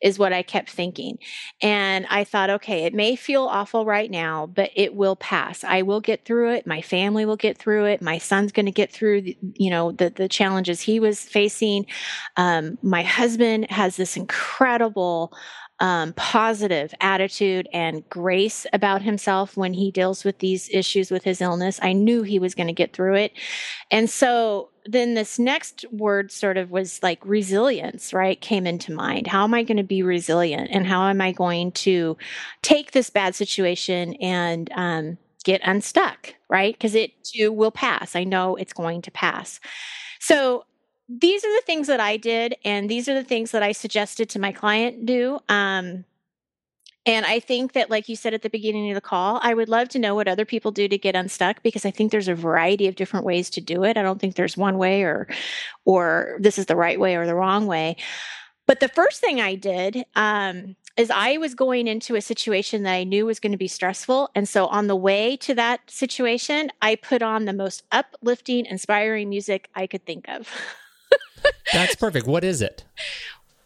is 0.00 0.18
what 0.18 0.32
I 0.32 0.42
kept 0.42 0.70
thinking. 0.70 1.18
And 1.62 2.06
I 2.08 2.24
thought, 2.24 2.50
okay, 2.50 2.84
it 2.84 2.94
may 2.94 3.16
feel 3.16 3.44
awful 3.44 3.84
right 3.84 4.10
now, 4.10 4.46
but 4.46 4.70
it 4.74 4.94
will 4.94 5.16
pass. 5.16 5.64
I 5.64 5.82
will 5.82 6.00
get 6.00 6.24
through 6.24 6.54
it. 6.54 6.66
My 6.66 6.82
family 6.82 7.24
will 7.24 7.36
get 7.36 7.58
through 7.58 7.86
it. 7.86 8.02
My 8.02 8.18
son's 8.18 8.52
going 8.52 8.66
to 8.66 8.72
get 8.72 8.92
through, 8.92 9.22
the, 9.22 9.36
you 9.54 9.70
know, 9.70 9.92
the, 9.92 10.10
the 10.10 10.28
challenges 10.28 10.80
he 10.80 11.00
was 11.00 11.20
facing. 11.20 11.86
Um, 12.36 12.78
my 12.82 13.02
husband 13.02 13.70
has 13.70 13.96
this 13.96 14.16
incredible 14.16 15.32
um, 15.80 16.12
positive 16.12 16.94
attitude 17.00 17.68
and 17.72 18.06
grace 18.08 18.66
about 18.72 19.02
himself 19.02 19.56
when 19.56 19.72
he 19.72 19.90
deals 19.90 20.24
with 20.24 20.38
these 20.38 20.68
issues 20.70 21.10
with 21.10 21.24
his 21.24 21.40
illness. 21.40 21.80
I 21.82 21.94
knew 21.94 22.22
he 22.22 22.38
was 22.38 22.54
going 22.54 22.66
to 22.66 22.72
get 22.72 22.92
through 22.92 23.14
it. 23.14 23.32
And 23.90 24.08
so 24.08 24.68
then 24.86 25.14
this 25.14 25.38
next 25.38 25.84
word 25.90 26.30
sort 26.30 26.56
of 26.56 26.70
was 26.70 27.02
like 27.02 27.24
resilience, 27.24 28.12
right? 28.12 28.40
Came 28.40 28.66
into 28.66 28.92
mind. 28.92 29.26
How 29.26 29.44
am 29.44 29.54
I 29.54 29.62
going 29.62 29.78
to 29.78 29.82
be 29.82 30.02
resilient? 30.02 30.68
And 30.70 30.86
how 30.86 31.08
am 31.08 31.20
I 31.20 31.32
going 31.32 31.72
to 31.72 32.16
take 32.62 32.92
this 32.92 33.10
bad 33.10 33.34
situation 33.34 34.14
and, 34.14 34.70
um, 34.74 35.18
get 35.44 35.62
unstuck, 35.64 36.34
right? 36.50 36.74
Because 36.74 36.94
it 36.94 37.12
too 37.24 37.50
will 37.50 37.70
pass. 37.70 38.14
I 38.14 38.24
know 38.24 38.56
it's 38.56 38.74
going 38.74 39.00
to 39.02 39.10
pass. 39.10 39.58
So 40.18 40.64
these 41.18 41.44
are 41.44 41.52
the 41.56 41.62
things 41.66 41.88
that 41.88 41.98
I 41.98 42.16
did, 42.16 42.54
and 42.64 42.88
these 42.88 43.08
are 43.08 43.14
the 43.14 43.24
things 43.24 43.50
that 43.50 43.64
I 43.64 43.72
suggested 43.72 44.28
to 44.30 44.38
my 44.38 44.52
client 44.52 45.06
do. 45.06 45.40
Um, 45.48 46.04
and 47.04 47.26
I 47.26 47.40
think 47.40 47.72
that, 47.72 47.90
like 47.90 48.08
you 48.08 48.14
said 48.14 48.32
at 48.34 48.42
the 48.42 48.50
beginning 48.50 48.90
of 48.90 48.94
the 48.94 49.00
call, 49.00 49.40
I 49.42 49.54
would 49.54 49.68
love 49.68 49.88
to 49.90 49.98
know 49.98 50.14
what 50.14 50.28
other 50.28 50.44
people 50.44 50.70
do 50.70 50.86
to 50.86 50.98
get 50.98 51.16
unstuck 51.16 51.62
because 51.64 51.84
I 51.84 51.90
think 51.90 52.12
there's 52.12 52.28
a 52.28 52.34
variety 52.34 52.86
of 52.86 52.94
different 52.94 53.26
ways 53.26 53.50
to 53.50 53.60
do 53.60 53.82
it. 53.82 53.96
I 53.96 54.02
don't 54.02 54.20
think 54.20 54.36
there's 54.36 54.56
one 54.56 54.78
way 54.78 55.02
or, 55.02 55.26
or 55.84 56.36
this 56.38 56.58
is 56.58 56.66
the 56.66 56.76
right 56.76 57.00
way 57.00 57.16
or 57.16 57.26
the 57.26 57.34
wrong 57.34 57.66
way. 57.66 57.96
But 58.66 58.78
the 58.78 58.88
first 58.88 59.20
thing 59.20 59.40
I 59.40 59.56
did 59.56 60.04
um, 60.14 60.76
is 60.96 61.10
I 61.10 61.38
was 61.38 61.56
going 61.56 61.88
into 61.88 62.14
a 62.14 62.20
situation 62.20 62.84
that 62.84 62.92
I 62.92 63.02
knew 63.04 63.26
was 63.26 63.40
going 63.40 63.52
to 63.52 63.58
be 63.58 63.66
stressful. 63.66 64.30
And 64.36 64.48
so 64.48 64.66
on 64.66 64.86
the 64.86 64.94
way 64.94 65.36
to 65.38 65.54
that 65.56 65.80
situation, 65.90 66.70
I 66.82 66.94
put 66.94 67.22
on 67.22 67.46
the 67.46 67.52
most 67.52 67.82
uplifting, 67.90 68.66
inspiring 68.66 69.30
music 69.30 69.70
I 69.74 69.88
could 69.88 70.06
think 70.06 70.28
of. 70.28 70.48
That's 71.72 71.96
perfect. 71.96 72.26
What 72.26 72.44
is 72.44 72.62
it? 72.62 72.84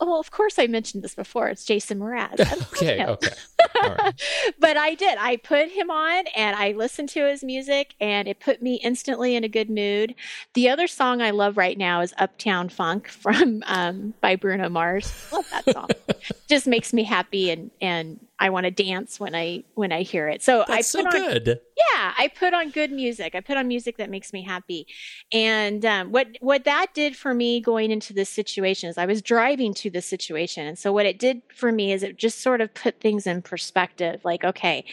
well, 0.01 0.21
of 0.21 0.31
course, 0.31 0.59
I 0.59 0.67
mentioned 0.67 1.03
this 1.03 1.15
before. 1.15 1.49
It's 1.49 1.65
Jason 1.65 1.99
Mraz. 1.99 2.41
okay, 2.73 3.05
okay. 3.05 3.31
but 4.59 4.77
I 4.77 4.95
did. 4.95 5.17
I 5.19 5.37
put 5.37 5.71
him 5.71 5.91
on 5.91 6.27
and 6.37 6.57
I 6.57 6.73
listened 6.73 7.09
to 7.11 7.27
his 7.27 7.43
music, 7.43 7.95
and 8.01 8.29
it 8.29 8.41
put 8.41 8.63
me 8.63 8.75
instantly 8.77 9.37
in 9.37 9.45
a 9.45 9.49
good 9.49 9.71
mood. 9.71 10.15
The 10.55 10.69
other 10.69 10.87
song 10.87 11.23
I 11.23 11.31
love 11.31 11.57
right 11.57 11.79
now 11.79 12.01
is 12.01 12.15
"Uptown 12.19 12.69
Funk" 12.69 13.09
from 13.09 13.63
um, 13.67 14.15
by 14.21 14.37
Bruno 14.37 14.69
Mars. 14.69 15.13
Love 15.33 15.49
that 15.51 15.73
song. 15.73 15.89
Just 16.49 16.67
makes 16.67 16.93
me 16.93 17.05
happy 17.05 17.51
and 17.51 17.71
and 17.81 18.21
I 18.45 18.51
want 18.51 18.65
to 18.65 18.71
dance 18.71 19.19
when 19.19 19.35
I 19.35 19.65
when 19.73 19.91
I 19.91 20.03
hear 20.03 20.29
it. 20.29 20.43
So 20.43 20.67
That's 20.69 20.95
I 20.95 21.03
put 21.03 21.13
so 21.13 21.19
on, 21.19 21.29
good. 21.29 21.61
Yeah, 21.79 22.13
I 22.19 22.29
put 22.29 22.53
on 22.53 22.69
good 22.69 22.93
music. 22.93 23.35
I 23.35 23.41
put 23.41 23.57
on 23.57 23.67
music 23.67 23.97
that 23.97 24.11
makes 24.11 24.35
me 24.35 24.43
happy. 24.43 24.87
And 25.33 25.83
um, 25.87 26.13
what 26.13 26.29
what 26.41 26.65
that 26.65 26.89
did 26.93 27.17
for 27.17 27.33
me 27.33 27.59
going 27.59 27.91
into 27.91 28.13
this 28.13 28.29
situation 28.29 28.91
is 28.91 28.99
I 28.99 29.07
was 29.07 29.23
driving 29.23 29.73
to 29.75 29.89
the 29.89 30.03
situation, 30.03 30.67
and 30.67 30.79
so 30.79 30.93
what 30.93 31.07
it 31.07 31.19
did 31.19 31.41
for 31.57 31.73
me 31.73 31.91
is 31.91 32.03
it 32.03 32.19
just 32.19 32.43
sort 32.43 32.61
of 32.61 32.75
put 32.75 33.01
things 33.01 33.27
in 33.27 33.41
perspective. 33.41 34.21
Like, 34.25 34.45
okay, 34.45 34.85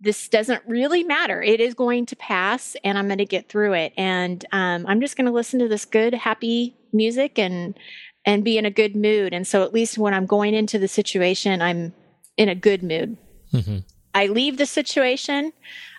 this 0.00 0.26
doesn't 0.26 0.62
really 0.66 1.04
matter. 1.04 1.42
It 1.42 1.60
is 1.60 1.74
going 1.74 2.06
to 2.06 2.16
pass, 2.16 2.74
and 2.82 2.96
I'm 2.96 3.06
going 3.06 3.18
to 3.18 3.26
get 3.26 3.50
through 3.50 3.74
it. 3.74 3.92
And 3.98 4.42
um, 4.52 4.86
I'm 4.86 5.02
just 5.02 5.18
going 5.18 5.26
to 5.26 5.30
listen 5.30 5.60
to 5.60 5.68
this 5.68 5.84
good, 5.84 6.14
happy 6.14 6.74
music 6.94 7.38
and 7.38 7.78
and 8.24 8.42
be 8.42 8.56
in 8.56 8.64
a 8.64 8.70
good 8.70 8.96
mood. 8.96 9.34
And 9.34 9.46
so 9.46 9.62
at 9.62 9.74
least 9.74 9.98
when 9.98 10.14
I'm 10.14 10.24
going 10.24 10.54
into 10.54 10.78
the 10.78 10.88
situation, 10.88 11.60
I'm 11.60 11.92
in 12.36 12.48
a 12.48 12.54
good 12.54 12.82
mood. 12.82 13.16
Mm-hmm. 13.52 13.78
I 14.14 14.26
leave 14.26 14.56
the 14.56 14.66
situation, 14.66 15.52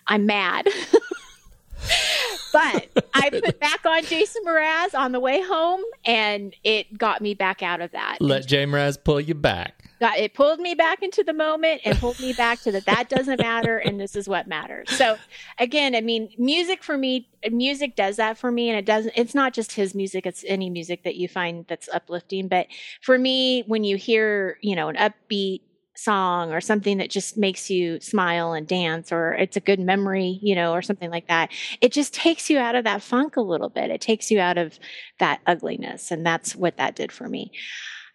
I'm 0.06 0.26
mad. 0.26 0.68
but 2.52 2.88
I 3.14 3.30
put 3.44 3.60
back 3.60 3.84
on 3.86 4.04
Jason 4.04 4.42
Mraz 4.44 4.98
on 4.98 5.12
the 5.12 5.20
way 5.20 5.42
home, 5.42 5.82
and 6.04 6.54
it 6.64 6.98
got 6.98 7.20
me 7.20 7.34
back 7.34 7.62
out 7.62 7.80
of 7.80 7.92
that. 7.92 8.18
Let 8.20 8.46
Jay 8.46 8.64
Mraz 8.64 9.02
pull 9.02 9.20
you 9.20 9.34
back. 9.34 9.84
Got, 10.00 10.18
it 10.18 10.34
pulled 10.34 10.60
me 10.60 10.74
back 10.74 11.02
into 11.02 11.24
the 11.24 11.32
moment 11.32 11.80
and 11.84 11.98
pulled 11.98 12.20
me 12.20 12.32
back 12.32 12.60
to 12.60 12.70
that 12.70 12.86
that 12.86 13.08
doesn't 13.08 13.40
matter 13.40 13.78
and 13.78 13.98
this 13.98 14.14
is 14.14 14.28
what 14.28 14.46
matters. 14.46 14.88
So 14.92 15.16
again, 15.58 15.96
I 15.96 16.02
mean, 16.02 16.30
music 16.38 16.84
for 16.84 16.96
me, 16.96 17.28
music 17.50 17.96
does 17.96 18.14
that 18.16 18.38
for 18.38 18.52
me, 18.52 18.68
and 18.68 18.78
it 18.78 18.84
doesn't. 18.84 19.12
It's 19.16 19.34
not 19.34 19.52
just 19.54 19.72
his 19.72 19.96
music; 19.96 20.24
it's 20.24 20.44
any 20.46 20.70
music 20.70 21.02
that 21.02 21.16
you 21.16 21.26
find 21.26 21.66
that's 21.66 21.88
uplifting. 21.92 22.46
But 22.46 22.68
for 23.00 23.18
me, 23.18 23.64
when 23.66 23.82
you 23.82 23.96
hear, 23.96 24.58
you 24.60 24.76
know, 24.76 24.88
an 24.88 24.96
upbeat 24.96 25.62
song 25.98 26.52
or 26.52 26.60
something 26.60 26.98
that 26.98 27.10
just 27.10 27.36
makes 27.36 27.68
you 27.68 27.98
smile 28.00 28.52
and 28.52 28.68
dance 28.68 29.10
or 29.10 29.32
it's 29.34 29.56
a 29.56 29.60
good 29.60 29.80
memory, 29.80 30.38
you 30.40 30.54
know, 30.54 30.72
or 30.72 30.80
something 30.80 31.10
like 31.10 31.26
that. 31.26 31.50
It 31.80 31.92
just 31.92 32.14
takes 32.14 32.48
you 32.48 32.58
out 32.58 32.76
of 32.76 32.84
that 32.84 33.02
funk 33.02 33.36
a 33.36 33.40
little 33.40 33.68
bit. 33.68 33.90
It 33.90 34.00
takes 34.00 34.30
you 34.30 34.38
out 34.38 34.58
of 34.58 34.78
that 35.18 35.40
ugliness. 35.46 36.10
And 36.10 36.24
that's 36.24 36.54
what 36.54 36.76
that 36.76 36.94
did 36.94 37.10
for 37.10 37.28
me. 37.28 37.50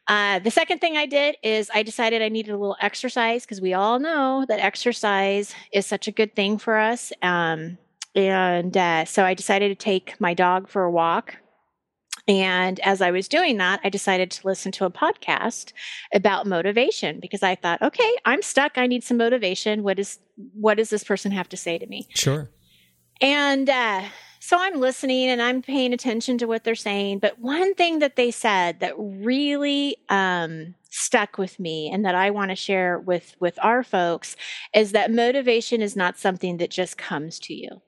Uh, 0.08 0.40
the 0.40 0.52
second 0.52 0.80
thing 0.80 0.98
I 0.98 1.06
did 1.06 1.36
is 1.44 1.70
I 1.74 1.84
decided 1.84 2.22
I 2.22 2.30
needed 2.30 2.52
a 2.52 2.58
little 2.58 2.78
exercise 2.82 3.46
because 3.46 3.62
we 3.62 3.74
all 3.74 4.00
know 4.00 4.46
that 4.48 4.60
exercise 4.60 5.54
is 5.72 5.86
such 5.86 6.08
a 6.08 6.12
good 6.12 6.36
thing 6.36 6.58
for 6.58 6.78
us. 6.78 7.12
Um, 7.22 7.78
and 8.16 8.76
uh, 8.78 9.06
so 9.06 9.26
I 9.26 9.34
decided 9.34 9.70
to 9.70 9.76
take 9.76 10.20
my 10.20 10.34
dog 10.34 10.70
for 10.70 10.84
a 10.84 10.92
walk 10.92 11.36
and 12.28 12.80
as 12.82 13.02
I 13.02 13.12
was 13.12 13.28
doing 13.28 13.58
that, 13.58 13.82
I 13.84 13.90
decided 13.90 14.32
to 14.32 14.48
listen 14.48 14.72
to 14.74 14.86
a 14.86 14.92
podcast 14.92 15.74
about 16.14 16.48
motivation 16.48 17.20
because 17.20 17.44
I 17.44 17.56
thought, 17.56 17.82
okay, 17.82 18.18
I'm 18.26 18.42
stuck. 18.42 18.78
I 18.78 18.88
need 18.88 19.04
some 19.04 19.18
motivation. 19.18 19.84
What 19.84 20.00
is 20.00 20.20
what 20.54 20.78
does 20.78 20.90
this 20.90 21.04
person 21.04 21.32
have 21.32 21.50
to 21.50 21.58
say 21.58 21.78
to 21.78 21.86
me? 21.86 22.08
Sure. 22.16 22.50
And 23.22 23.70
uh, 23.70 24.04
so 24.40 24.58
I'm 24.58 24.80
listening 24.80 25.30
and 25.30 25.42
I'm 25.42 25.62
paying 25.62 25.94
attention 25.94 26.38
to 26.38 26.48
what 26.48 26.64
they're 26.64 26.76
saying. 26.76 27.20
But 27.20 27.40
one 27.40 27.76
thing 27.76 28.00
that 28.00 28.16
they 28.16 28.32
said 28.32 28.80
that 28.80 28.94
really 28.98 29.98
um, 30.08 30.76
stuck 30.90 31.38
with 31.38 31.60
me 31.60 31.92
and 31.92 32.06
that 32.06 32.16
I 32.16 32.30
want 32.30 32.52
to 32.52 32.56
share 32.56 33.00
with 33.00 33.36
with 33.42 33.60
our 33.62 33.84
folks 33.84 34.38
is 34.74 34.94
that 34.94 35.12
motivation 35.12 35.82
is 35.82 35.98
not 35.98 36.18
something 36.18 36.56
that 36.58 36.72
just 36.72 36.98
comes 36.98 37.38
to 37.40 37.54
you. 37.54 37.82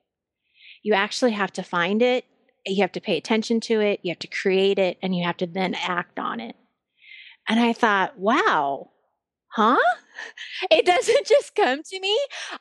You 0.84 0.94
actually 0.94 1.32
have 1.32 1.54
to 1.54 1.64
find 1.64 2.02
it 2.02 2.26
you 2.66 2.82
have 2.82 2.92
to 2.94 3.02
pay 3.02 3.18
attention 3.18 3.60
to 3.62 3.80
it, 3.82 4.00
you 4.04 4.12
have 4.12 4.20
to 4.20 4.28
create 4.28 4.80
it, 4.80 4.98
and 5.02 5.16
you 5.16 5.24
have 5.24 5.38
to 5.38 5.48
then 5.48 5.76
act 5.76 6.20
on 6.20 6.40
it. 6.40 6.56
And 7.48 7.60
I 7.60 7.74
thought, 7.74 8.18
wow, 8.18 8.90
huh? 9.50 9.78
It 10.72 10.86
doesn't 10.86 11.28
just 11.28 11.56
come 11.56 11.84
to 11.84 12.00
me. 12.00 12.18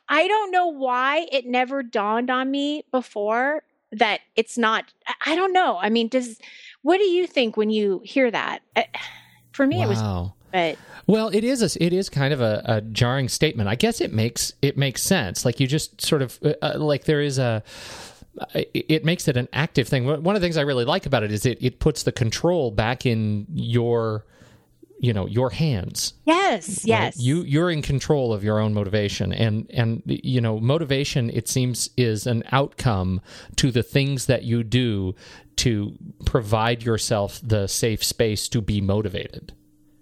I 0.09 0.27
don't 0.27 0.51
know 0.51 0.67
why 0.67 1.27
it 1.31 1.45
never 1.45 1.83
dawned 1.83 2.29
on 2.29 2.51
me 2.51 2.83
before 2.91 3.63
that 3.91 4.19
it's 4.35 4.57
not 4.57 4.85
I 5.25 5.35
don't 5.35 5.53
know. 5.53 5.77
I 5.77 5.89
mean, 5.89 6.09
does 6.09 6.39
what 6.81 6.97
do 6.97 7.05
you 7.05 7.27
think 7.27 7.55
when 7.57 7.69
you 7.69 8.01
hear 8.03 8.29
that? 8.29 8.61
For 9.53 9.65
me 9.65 9.77
wow. 9.77 9.83
it 9.83 9.87
was 9.87 10.31
but 10.51 10.77
well, 11.05 11.27
it 11.29 11.43
is 11.43 11.61
a, 11.61 11.83
it 11.83 11.91
is 11.91 12.07
kind 12.07 12.33
of 12.33 12.39
a, 12.39 12.61
a, 12.63 12.81
jarring 12.81 13.27
statement. 13.27 13.67
I 13.67 13.75
guess 13.75 13.99
it 13.99 14.13
makes 14.13 14.53
it 14.61 14.77
makes 14.77 15.03
sense. 15.03 15.43
Like 15.43 15.59
you 15.59 15.67
just 15.67 15.99
sort 15.99 16.21
of 16.21 16.39
uh, 16.43 16.53
uh 16.61 16.73
like 16.77 17.03
there 17.03 17.19
is 17.19 17.37
a 17.37 17.61
it 18.53 19.05
makes 19.05 19.27
it 19.27 19.37
an 19.37 19.47
active 19.53 19.87
thing. 19.87 20.05
One 20.05 20.35
of 20.35 20.41
the 20.41 20.45
things 20.45 20.57
I 20.57 20.61
really 20.61 20.85
like 20.85 21.05
about 21.05 21.23
it 21.23 21.31
is 21.31 21.45
it, 21.45 21.57
it 21.61 21.79
puts 21.79 22.03
the 22.03 22.11
control 22.11 22.71
back 22.71 23.05
in 23.05 23.45
your 23.53 24.25
you 24.99 25.11
know 25.11 25.27
your 25.27 25.49
hands 25.49 26.13
yes 26.23 26.69
right? 26.69 26.85
yes 26.85 27.19
you 27.19 27.41
you're 27.43 27.69
in 27.69 27.81
control 27.81 28.31
of 28.31 28.43
your 28.43 28.59
own 28.59 28.73
motivation 28.73 29.33
and 29.33 29.69
and 29.71 30.01
you 30.05 30.39
know 30.39 30.57
motivation 30.59 31.29
it 31.31 31.49
seems 31.49 31.89
is 31.97 32.25
an 32.25 32.41
outcome 32.53 33.19
to 33.57 33.71
the 33.71 33.83
things 33.83 34.27
that 34.27 34.43
you 34.43 34.63
do 34.63 35.13
to 35.57 35.97
provide 36.25 36.81
yourself 36.81 37.41
the 37.43 37.67
safe 37.67 38.03
space 38.03 38.47
to 38.47 38.61
be 38.61 38.79
motivated 38.79 39.53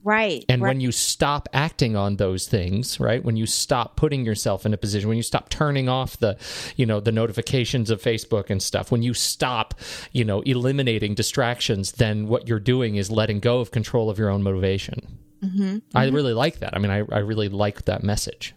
Right. 0.03 0.43
And 0.49 0.61
right. 0.61 0.69
when 0.69 0.81
you 0.81 0.91
stop 0.91 1.47
acting 1.53 1.95
on 1.95 2.17
those 2.17 2.47
things, 2.47 2.99
right? 2.99 3.23
When 3.23 3.37
you 3.37 3.45
stop 3.45 3.95
putting 3.95 4.25
yourself 4.25 4.65
in 4.65 4.73
a 4.73 4.77
position, 4.77 5.07
when 5.07 5.17
you 5.17 5.23
stop 5.23 5.49
turning 5.49 5.87
off 5.87 6.17
the, 6.17 6.37
you 6.75 6.85
know, 6.85 6.99
the 6.99 7.11
notifications 7.11 7.89
of 7.89 8.01
Facebook 8.01 8.49
and 8.49 8.61
stuff, 8.61 8.91
when 8.91 9.01
you 9.01 9.13
stop, 9.13 9.75
you 10.11 10.25
know, 10.25 10.41
eliminating 10.41 11.15
distractions, 11.15 11.93
then 11.93 12.27
what 12.27 12.47
you're 12.47 12.59
doing 12.59 12.95
is 12.95 13.09
letting 13.09 13.39
go 13.39 13.59
of 13.59 13.71
control 13.71 14.09
of 14.09 14.19
your 14.19 14.29
own 14.29 14.43
motivation. 14.43 15.19
Mm-hmm. 15.43 15.77
I 15.95 16.05
mm-hmm. 16.05 16.15
really 16.15 16.33
like 16.33 16.59
that. 16.59 16.75
I 16.75 16.79
mean, 16.79 16.91
I, 16.91 17.03
I 17.11 17.19
really 17.19 17.49
like 17.49 17.85
that 17.85 18.03
message. 18.03 18.53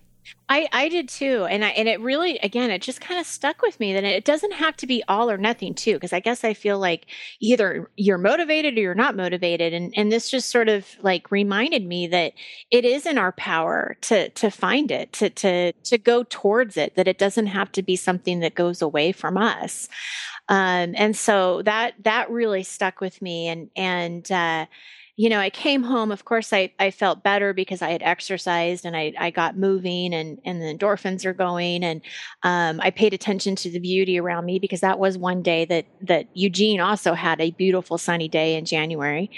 I, 0.49 0.69
I 0.73 0.89
did 0.89 1.09
too. 1.09 1.47
And 1.51 1.65
I, 1.65 1.71
and 1.71 1.89
it 1.89 2.01
really, 2.01 2.39
again, 2.39 2.71
it 2.71 2.81
just 2.81 3.01
kind 3.01 3.19
of 3.19 3.27
stuck 3.27 3.63
with 3.63 3.81
me 3.81 3.93
that 3.95 4.05
it 4.05 4.25
doesn't 4.25 4.53
have 4.53 4.77
to 4.77 4.87
be 4.87 5.03
all 5.09 5.29
or 5.31 5.37
nothing 5.37 5.75
too. 5.75 5.99
Cause 5.99 6.13
I 6.13 6.21
guess 6.21 6.45
I 6.45 6.55
feel 6.55 6.79
like 6.79 7.07
either 7.41 7.91
you're 7.97 8.19
motivated 8.19 8.79
or 8.79 8.81
you're 8.81 8.95
not 8.95 9.17
motivated. 9.17 9.73
And, 9.73 9.93
and 9.97 10.13
this 10.13 10.31
just 10.31 10.51
sort 10.51 10.69
of 10.69 10.87
like 11.03 11.31
reminded 11.33 11.85
me 11.85 12.07
that 12.09 12.35
it 12.71 12.85
is 12.85 13.07
in 13.07 13.19
our 13.19 13.33
power 13.33 13.97
to, 14.03 14.29
to 14.31 14.51
find 14.51 14.91
it, 14.91 15.13
to, 15.15 15.31
to, 15.31 15.73
to 15.73 15.99
go 15.99 16.23
towards 16.23 16.77
it, 16.77 16.95
that 16.95 17.09
it 17.09 17.19
doesn't 17.19 17.47
have 17.47 17.73
to 17.73 17.83
be 17.83 17.97
something 17.97 18.41
that 18.41 18.55
goes 18.55 18.81
away 18.81 19.11
from 19.11 19.37
us. 19.37 19.89
Um, 20.49 20.95
and 20.97 21.17
so 21.17 21.63
that, 21.63 21.95
that 22.05 22.31
really 22.31 22.63
stuck 22.63 23.01
with 23.01 23.21
me 23.21 23.49
and, 23.49 23.69
and, 23.75 24.31
uh, 24.31 24.67
you 25.17 25.31
know, 25.31 25.41
I 25.41 25.49
came 25.49 25.83
home. 25.83 26.13
Of 26.13 26.27
course, 26.27 26.53
I, 26.53 26.71
I 26.79 26.91
felt 26.91 27.23
better 27.23 27.55
because 27.55 27.81
I 27.81 27.91
had 27.91 28.03
exercised 28.03 28.85
and 28.85 28.95
I, 28.95 29.15
I 29.19 29.31
got 29.31 29.57
moving 29.57 30.15
and, 30.15 30.39
and 30.45 30.61
the 30.61 30.67
endorphins 30.67 31.25
are 31.25 31.33
going. 31.33 31.83
And 31.83 32.03
um, 32.43 32.81
I 32.83 32.91
paid 32.91 33.15
attention 33.15 33.57
to 33.57 33.71
the 33.71 33.79
beauty 33.79 34.21
around 34.21 34.45
me 34.45 34.59
because 34.59 34.81
that 34.81 34.99
was 34.99 35.17
one 35.17 35.41
day 35.41 35.65
that, 35.65 35.87
that 36.03 36.27
Eugene 36.35 36.81
also 36.81 37.15
had 37.15 37.41
a 37.41 37.51
beautiful 37.53 37.97
sunny 37.97 38.29
day 38.29 38.57
in 38.57 38.67
January. 38.67 39.31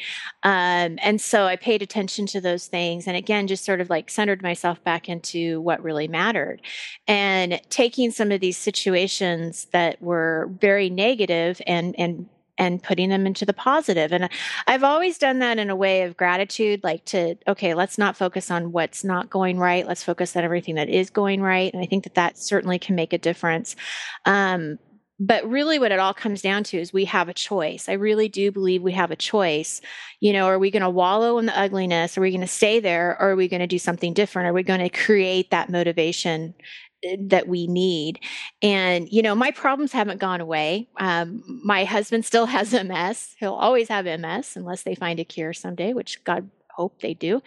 Um, 0.43 0.99
and 1.01 1.21
so 1.21 1.45
I 1.45 1.55
paid 1.55 1.81
attention 1.81 2.27
to 2.27 2.41
those 2.41 2.67
things. 2.67 3.07
And 3.07 3.17
again, 3.17 3.47
just 3.47 3.65
sort 3.65 3.81
of 3.81 3.89
like 3.89 4.11
centered 4.11 4.43
myself 4.43 4.83
back 4.83 5.09
into 5.09 5.61
what 5.61 5.81
really 5.81 6.09
mattered. 6.09 6.61
And 7.07 7.61
taking 7.71 8.11
some 8.11 8.33
of 8.33 8.41
these 8.41 8.57
situations 8.57 9.69
that 9.73 10.03
were 10.03 10.51
very 10.61 10.91
negative 10.91 11.63
and, 11.69 11.95
and 11.97 12.29
and 12.59 12.83
putting 12.83 13.09
them 13.09 13.27
into 13.27 13.47
the 13.47 13.53
positive. 13.53 14.13
And 14.13 14.29
I've 14.67 14.85
always 14.85 15.17
done 15.17 15.39
that 15.39 15.59
in 15.59 15.71
a 15.71 15.77
way 15.77 16.03
of 16.03 16.17
gratitude, 16.17 16.83
like 16.83 17.05
to, 17.07 17.37
okay, 17.47 17.75
let's 17.75 17.99
not 17.99 18.17
focus 18.17 18.51
on 18.51 18.73
what's 18.73 19.05
not 19.05 19.31
going 19.31 19.59
right. 19.59 19.87
Let's 19.87 20.03
focus 20.03 20.37
on 20.37 20.45
everything 20.45 20.75
that 20.75 20.89
is 20.89 21.11
going 21.11 21.41
right. 21.41 21.73
And 21.73 21.83
I 21.83 21.87
think 21.87 22.05
that 22.05 22.17
that 22.17 22.37
certainly 22.37 22.79
can 22.79 22.97
make 22.97 23.13
a 23.13 23.19
difference. 23.19 23.77
Um, 24.25 24.79
but 25.21 25.49
really 25.49 25.81
what 25.81 25.91
it 25.91 25.99
all 25.99 26.15
comes 26.15 26.43
down 26.43 26.63
to 26.63 26.79
is 26.79 26.93
we 26.93 27.05
have 27.07 27.29
a 27.29 27.35
choice. 27.35 27.89
I 27.89 27.95
really 27.95 28.29
do 28.29 28.53
believe 28.53 28.83
we 28.83 28.93
have 28.93 29.11
a 29.11 29.17
choice. 29.17 29.81
You 30.21 30.33
know, 30.33 30.47
are 30.47 30.61
we 30.61 30.71
going 30.71 30.83
to 30.83 30.91
wallow 30.91 31.39
in 31.39 31.47
the 31.47 31.59
ugliness? 31.59 32.17
Are 32.17 32.21
we 32.21 32.31
going 32.31 32.41
to 32.41 32.47
stay 32.47 32.79
there? 32.79 33.17
Or 33.19 33.31
are 33.31 33.37
we 33.37 33.49
going 33.49 33.61
to 33.61 33.67
do 33.67 33.81
something 33.81 34.15
different? 34.15 34.49
Are 34.49 34.53
we 34.53 34.63
going 34.63 34.79
to 34.81 34.89
create 34.89 35.51
that 35.51 35.71
motivation 35.71 36.55
that 37.03 37.49
we 37.49 37.67
need. 37.67 38.21
And, 38.63 39.09
you 39.11 39.23
know, 39.23 39.35
my 39.35 39.51
problems 39.51 39.93
haven't 39.93 40.21
gone 40.21 40.41
away. 40.41 40.89
Um, 40.99 41.43
my 41.65 41.85
husband 41.85 42.25
still 42.25 42.47
has 42.47 42.73
MS. 42.73 43.35
He'll 43.39 43.55
always 43.55 43.89
have 43.89 44.05
MS 44.07 44.57
unless 44.57 44.83
they 44.83 44.95
find 44.95 45.21
a 45.21 45.25
cure 45.25 45.53
someday, 45.53 45.93
which 45.93 46.23
God 46.25 46.51
hope 46.71 47.01
they 47.01 47.15
do. 47.15 47.43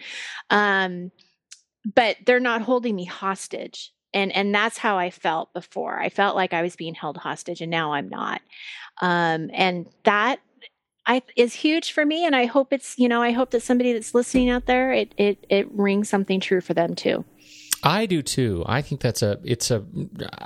Um, 0.50 1.10
but 1.94 2.16
they're 2.26 2.40
not 2.40 2.62
holding 2.62 2.94
me 2.94 3.04
hostage. 3.04 3.92
And, 4.14 4.30
and 4.32 4.54
that's 4.54 4.78
how 4.78 4.98
I 4.98 5.10
felt 5.10 5.52
before. 5.54 5.98
I 5.98 6.10
felt 6.10 6.36
like 6.36 6.52
I 6.52 6.62
was 6.62 6.76
being 6.76 6.94
held 6.94 7.16
hostage 7.16 7.60
and 7.60 7.70
now 7.70 7.92
I'm 7.94 8.08
not. 8.08 8.42
Um, 9.00 9.50
and 9.54 9.86
that 10.04 10.40
I, 11.06 11.22
is 11.34 11.54
huge 11.54 11.92
for 11.92 12.04
me. 12.04 12.24
And 12.24 12.36
I 12.36 12.44
hope 12.44 12.72
it's, 12.72 12.98
you 12.98 13.08
know, 13.08 13.22
I 13.22 13.32
hope 13.32 13.50
that 13.50 13.62
somebody 13.62 13.92
that's 13.92 14.14
listening 14.14 14.50
out 14.50 14.66
there, 14.66 14.92
it, 14.92 15.14
it, 15.16 15.44
it 15.48 15.72
rings 15.72 16.08
something 16.08 16.40
true 16.40 16.60
for 16.60 16.74
them 16.74 16.94
too. 16.94 17.24
I 17.84 18.06
do 18.06 18.22
too. 18.22 18.62
I 18.66 18.80
think 18.80 19.00
that's 19.00 19.22
a 19.22 19.40
it's 19.42 19.70
a 19.72 19.84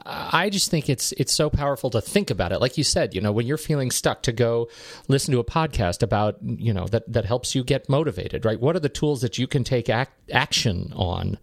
I 0.07 0.49
just 0.49 0.71
think 0.71 0.89
it's 0.89 1.13
it's 1.13 1.35
so 1.35 1.51
powerful 1.51 1.91
to 1.91 2.01
think 2.01 2.31
about 2.31 2.53
it. 2.53 2.61
Like 2.61 2.79
you 2.79 2.85
said, 2.85 3.15
you 3.15 3.21
know, 3.21 3.31
when 3.31 3.47
you're 3.47 3.59
feeling 3.59 3.91
stuck 3.91 4.23
to 4.23 4.33
go 4.33 4.69
listen 5.09 5.33
to 5.33 5.41
a 5.41 5.45
podcast 5.45 6.03
about, 6.03 6.39
you 6.43 6.73
know, 6.73 6.87
that 6.87 7.13
that 7.13 7.27
helps 7.27 7.55
you 7.55 7.63
get 7.63 7.91
motivated, 7.91 8.47
right? 8.47 8.59
What 8.59 8.75
are 8.75 8.81
the 8.81 8.89
tools 8.89 9.21
that 9.21 9.37
you 9.37 9.47
can 9.47 9.65
take 9.65 9.91
act, 9.91 10.31
action 10.33 10.93
on 10.97 11.39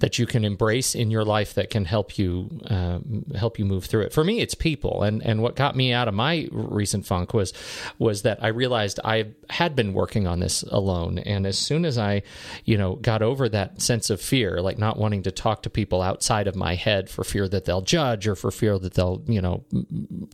that 0.00 0.18
you 0.18 0.26
can 0.26 0.44
embrace 0.44 0.96
in 0.96 1.12
your 1.12 1.24
life 1.24 1.54
that 1.54 1.70
can 1.70 1.84
help 1.84 2.18
you 2.18 2.60
um, 2.66 3.26
help 3.36 3.56
you 3.58 3.64
move 3.64 3.84
through 3.84 4.02
it? 4.02 4.12
For 4.12 4.24
me, 4.24 4.40
it's 4.40 4.54
people. 4.54 5.04
And 5.04 5.22
and 5.22 5.42
what 5.42 5.54
got 5.54 5.76
me 5.76 5.92
out 5.92 6.08
of 6.08 6.14
my 6.14 6.48
recent 6.50 7.06
funk 7.06 7.32
was 7.32 7.52
was 8.00 8.22
that 8.22 8.42
I 8.42 8.48
realized 8.48 8.98
I 9.04 9.28
had 9.48 9.76
been 9.76 9.92
working 9.92 10.26
on 10.26 10.40
this 10.40 10.64
alone 10.64 11.18
and 11.20 11.46
as 11.46 11.56
soon 11.56 11.84
as 11.84 11.98
I, 11.98 12.22
you 12.64 12.76
know, 12.76 12.96
got 12.96 13.22
over 13.22 13.48
that 13.48 13.80
sense 13.80 14.10
of 14.10 14.20
fear, 14.20 14.60
like 14.60 14.78
not 14.78 14.98
wanting 14.98 15.22
to 15.22 15.35
talk 15.36 15.62
to 15.62 15.70
people 15.70 16.02
outside 16.02 16.46
of 16.46 16.56
my 16.56 16.74
head 16.74 17.08
for 17.08 17.24
fear 17.24 17.48
that 17.48 17.64
they'll 17.64 17.82
judge 17.82 18.26
or 18.26 18.34
for 18.34 18.50
fear 18.50 18.78
that 18.78 18.94
they'll, 18.94 19.22
you 19.26 19.40
know, 19.40 19.64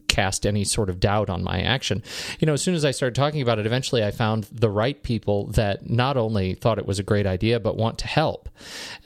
cast 0.09 0.47
any 0.47 0.65
sort 0.65 0.89
of 0.89 1.01
doubt 1.01 1.29
on 1.29 1.43
my 1.43 1.61
action. 1.61 2.03
You 2.39 2.47
know, 2.47 2.53
as 2.55 2.63
soon 2.63 2.75
as 2.75 2.85
I 2.85 2.91
started 2.91 3.15
talking 3.15 3.43
about 3.43 3.59
it, 3.59 3.67
eventually 3.67 4.05
I 4.05 4.11
found 4.11 4.45
the 4.45 4.71
right 4.71 5.03
people 5.03 5.47
that 5.49 5.89
not 5.89 6.17
only 6.17 6.55
thought 6.55 6.79
it 6.79 6.87
was 6.87 6.99
a 6.99 7.03
great 7.03 7.27
idea, 7.27 7.61
but 7.61 7.77
want 7.77 7.99
to 7.99 8.07
help 8.07 8.49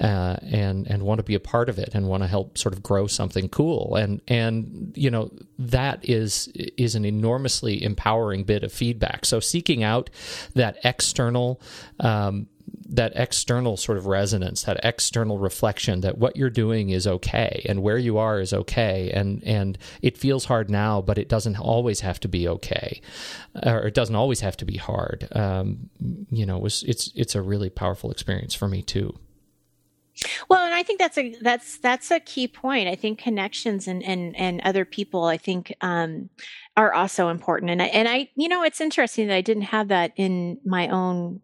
uh, 0.01 0.37
and 0.43 0.87
and 0.87 1.03
want 1.03 1.19
to 1.19 1.25
be 1.25 1.35
a 1.35 1.41
part 1.41 1.69
of 1.69 1.79
it 1.79 1.91
and 1.95 2.09
want 2.09 2.23
to 2.23 2.27
help 2.27 2.59
sort 2.59 2.75
of 2.75 2.83
grow 2.83 3.07
something 3.07 3.49
cool. 3.49 3.97
And 3.97 4.21
and 4.29 4.93
you 4.97 5.11
know 5.11 5.31
that 5.59 6.09
is 6.09 6.49
is 6.55 6.95
an 6.95 7.05
enormously 7.05 7.83
empowering 7.83 8.45
bit 8.45 8.65
of 8.65 8.73
feedback. 8.73 9.25
So 9.25 9.41
seeking 9.41 9.83
out 9.83 10.11
that 10.55 10.79
external 10.85 11.61
um, 12.01 12.49
that 12.89 13.13
external 13.15 13.77
sort 13.77 13.99
of 13.99 14.07
resonance, 14.07 14.63
that 14.63 14.81
external 14.85 15.39
reflection 15.39 16.01
that 16.01 16.19
what 16.19 16.37
you're 16.37 16.51
doing 16.51 16.91
is 16.91 17.07
okay 17.07 17.65
and 17.69 17.83
where 17.83 17.99
you 17.99 18.19
are 18.19 18.41
is 18.41 18.53
okay, 18.53 19.11
and 19.13 19.43
and 19.45 19.79
it 20.03 20.17
feels 20.17 20.47
hard 20.47 20.71
now, 20.71 21.01
but 21.01 21.19
it 21.19 21.29
doesn't 21.29 21.59
always 21.59 22.01
have 22.01 22.21
to 22.21 22.29
be 22.29 22.49
okay, 22.49 23.01
or 23.63 23.87
it 23.87 23.95
doesn't 23.95 24.17
always 24.17 24.41
have 24.41 24.57
to 24.57 24.65
be 24.65 24.77
hard. 24.77 25.29
Um, 25.33 25.91
you 26.31 26.47
know, 26.47 26.57
it 26.57 26.63
was, 26.63 26.83
it's 26.85 27.11
it's 27.15 27.35
a 27.35 27.43
really 27.43 27.71
powerful 27.71 28.11
experience 28.11 28.55
for 28.55 28.69
me 28.69 28.83
too. 28.83 29.19
Well, 30.49 30.65
and 30.65 30.75
I 30.75 30.83
think 30.83 30.99
that's 30.99 31.19
a 31.19 31.35
that's 31.43 31.79
that's 31.79 32.11
a 32.11 32.21
key 32.21 32.49
point. 32.49 32.89
I 32.89 32.95
think 32.95 33.19
connections 33.19 33.87
and 33.87 34.03
and 34.03 34.35
and 34.37 34.61
other 34.63 34.85
people. 34.85 35.25
I 35.25 35.37
think 35.37 35.75
um, 35.83 36.31
are 36.77 36.93
also 36.93 37.29
important. 37.29 37.71
And 37.71 37.83
I, 37.83 37.87
and 37.87 38.09
I, 38.09 38.29
you 38.37 38.49
know, 38.49 38.63
it's 38.63 38.81
interesting 38.81 39.29
that 39.29 39.37
I 39.37 39.41
didn't 39.41 39.65
have 39.65 39.89
that 39.89 40.13
in 40.17 40.59
my 40.65 40.89
own 40.89 41.41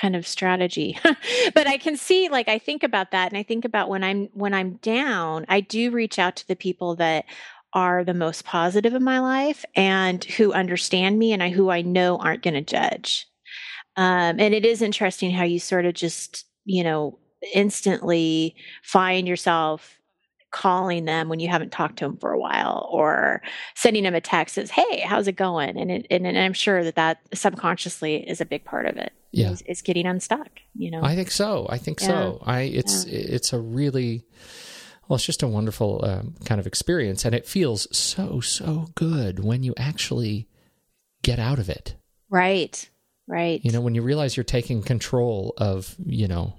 kind 0.00 0.16
of 0.16 0.26
strategy. 0.26 0.98
But 1.54 1.66
i 1.66 1.76
can 1.76 1.96
see 1.96 2.28
like 2.28 2.48
i 2.48 2.58
think 2.58 2.82
about 2.82 3.10
that 3.10 3.30
and 3.30 3.38
i 3.38 3.42
think 3.42 3.64
about 3.64 3.88
when 3.88 4.04
i'm 4.04 4.28
when 4.32 4.54
i'm 4.54 4.74
down 4.76 5.44
i 5.48 5.60
do 5.60 5.90
reach 5.90 6.18
out 6.18 6.36
to 6.36 6.46
the 6.46 6.56
people 6.56 6.94
that 6.96 7.24
are 7.72 8.04
the 8.04 8.14
most 8.14 8.44
positive 8.44 8.94
in 8.94 9.02
my 9.02 9.18
life 9.18 9.64
and 9.74 10.24
who 10.24 10.52
understand 10.52 11.18
me 11.18 11.32
and 11.32 11.42
I, 11.42 11.50
who 11.50 11.70
i 11.70 11.82
know 11.82 12.18
aren't 12.18 12.42
going 12.42 12.54
to 12.54 12.60
judge. 12.60 13.26
Um, 13.96 14.38
and 14.38 14.54
it 14.54 14.64
is 14.64 14.82
interesting 14.82 15.32
how 15.32 15.44
you 15.44 15.58
sort 15.58 15.84
of 15.84 15.94
just 15.94 16.46
you 16.64 16.84
know 16.84 17.18
instantly 17.54 18.54
find 18.82 19.26
yourself 19.26 19.97
calling 20.50 21.04
them 21.04 21.28
when 21.28 21.40
you 21.40 21.48
haven't 21.48 21.72
talked 21.72 21.98
to 21.98 22.06
them 22.06 22.16
for 22.16 22.32
a 22.32 22.38
while 22.38 22.88
or 22.90 23.42
sending 23.74 24.04
them 24.04 24.14
a 24.14 24.20
text 24.20 24.54
says 24.54 24.70
hey 24.70 25.00
how's 25.00 25.28
it 25.28 25.36
going? 25.36 25.76
And, 25.78 25.90
it, 25.90 26.06
and, 26.10 26.26
and 26.26 26.38
i'm 26.38 26.52
sure 26.52 26.82
that 26.84 26.94
that 26.94 27.20
subconsciously 27.34 28.28
is 28.28 28.40
a 28.40 28.46
big 28.46 28.64
part 28.64 28.86
of 28.86 28.96
it 28.96 29.12
yeah. 29.30 29.50
is, 29.50 29.62
is 29.62 29.82
getting 29.82 30.06
unstuck 30.06 30.48
you 30.74 30.90
know? 30.90 31.02
I 31.02 31.16
think 31.16 31.30
so. 31.30 31.66
I 31.68 31.78
think 31.78 32.00
yeah. 32.00 32.06
so 32.06 32.42
i 32.46 32.62
it's 32.62 33.04
yeah. 33.06 33.18
it's 33.18 33.52
a 33.52 33.58
really 33.58 34.24
well 35.08 35.16
it's 35.16 35.26
just 35.26 35.42
a 35.42 35.48
wonderful 35.48 36.04
um, 36.04 36.34
kind 36.44 36.60
of 36.60 36.66
experience 36.66 37.24
and 37.24 37.34
it 37.34 37.46
feels 37.46 37.94
so 37.96 38.40
so 38.40 38.86
good 38.94 39.44
when 39.44 39.62
you 39.62 39.74
actually 39.76 40.48
get 41.22 41.38
out 41.38 41.58
of 41.58 41.68
it. 41.68 41.96
Right. 42.30 42.88
Right. 43.26 43.60
You 43.62 43.72
know 43.72 43.82
when 43.82 43.94
you 43.94 44.02
realize 44.02 44.36
you're 44.36 44.44
taking 44.44 44.82
control 44.82 45.52
of 45.58 45.94
you 46.04 46.28
know 46.28 46.54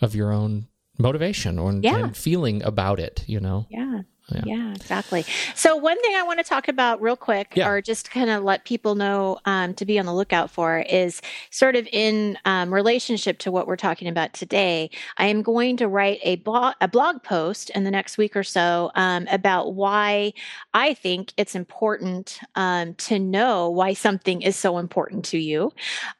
of 0.00 0.14
your 0.14 0.32
own 0.32 0.68
motivation 0.98 1.58
or, 1.58 1.72
yeah. 1.72 1.96
and 1.96 2.16
feeling 2.16 2.62
about 2.62 3.00
it 3.00 3.24
you 3.26 3.40
know 3.40 3.66
yeah 3.70 4.02
Yeah. 4.30 4.42
yeah. 4.46 4.70
exactly. 4.72 5.24
So 5.54 5.76
one 5.76 6.00
thing 6.00 6.14
I 6.16 6.22
want 6.22 6.38
to 6.38 6.44
talk 6.44 6.68
about 6.68 7.02
real 7.02 7.16
quick, 7.16 7.52
yeah. 7.54 7.68
or 7.68 7.82
just 7.82 8.10
kind 8.10 8.30
of 8.30 8.42
let 8.42 8.64
people 8.64 8.94
know 8.94 9.38
um, 9.44 9.74
to 9.74 9.84
be 9.84 9.98
on 9.98 10.06
the 10.06 10.14
lookout 10.14 10.50
for, 10.50 10.78
is 10.78 11.20
sort 11.50 11.76
of 11.76 11.86
in 11.92 12.38
um, 12.46 12.72
relationship 12.72 13.38
to 13.40 13.52
what 13.52 13.66
we're 13.66 13.76
talking 13.76 14.08
about 14.08 14.32
today. 14.32 14.90
I 15.18 15.26
am 15.26 15.42
going 15.42 15.76
to 15.76 15.88
write 15.88 16.20
a 16.22 16.36
blog, 16.36 16.74
a 16.80 16.88
blog 16.88 17.22
post 17.22 17.68
in 17.70 17.84
the 17.84 17.90
next 17.90 18.16
week 18.16 18.34
or 18.34 18.42
so 18.42 18.90
um, 18.94 19.26
about 19.30 19.74
why 19.74 20.32
I 20.72 20.94
think 20.94 21.34
it's 21.36 21.54
important 21.54 22.40
um, 22.54 22.94
to 22.94 23.18
know 23.18 23.68
why 23.68 23.92
something 23.92 24.40
is 24.40 24.56
so 24.56 24.78
important 24.78 25.26
to 25.26 25.38
you 25.38 25.72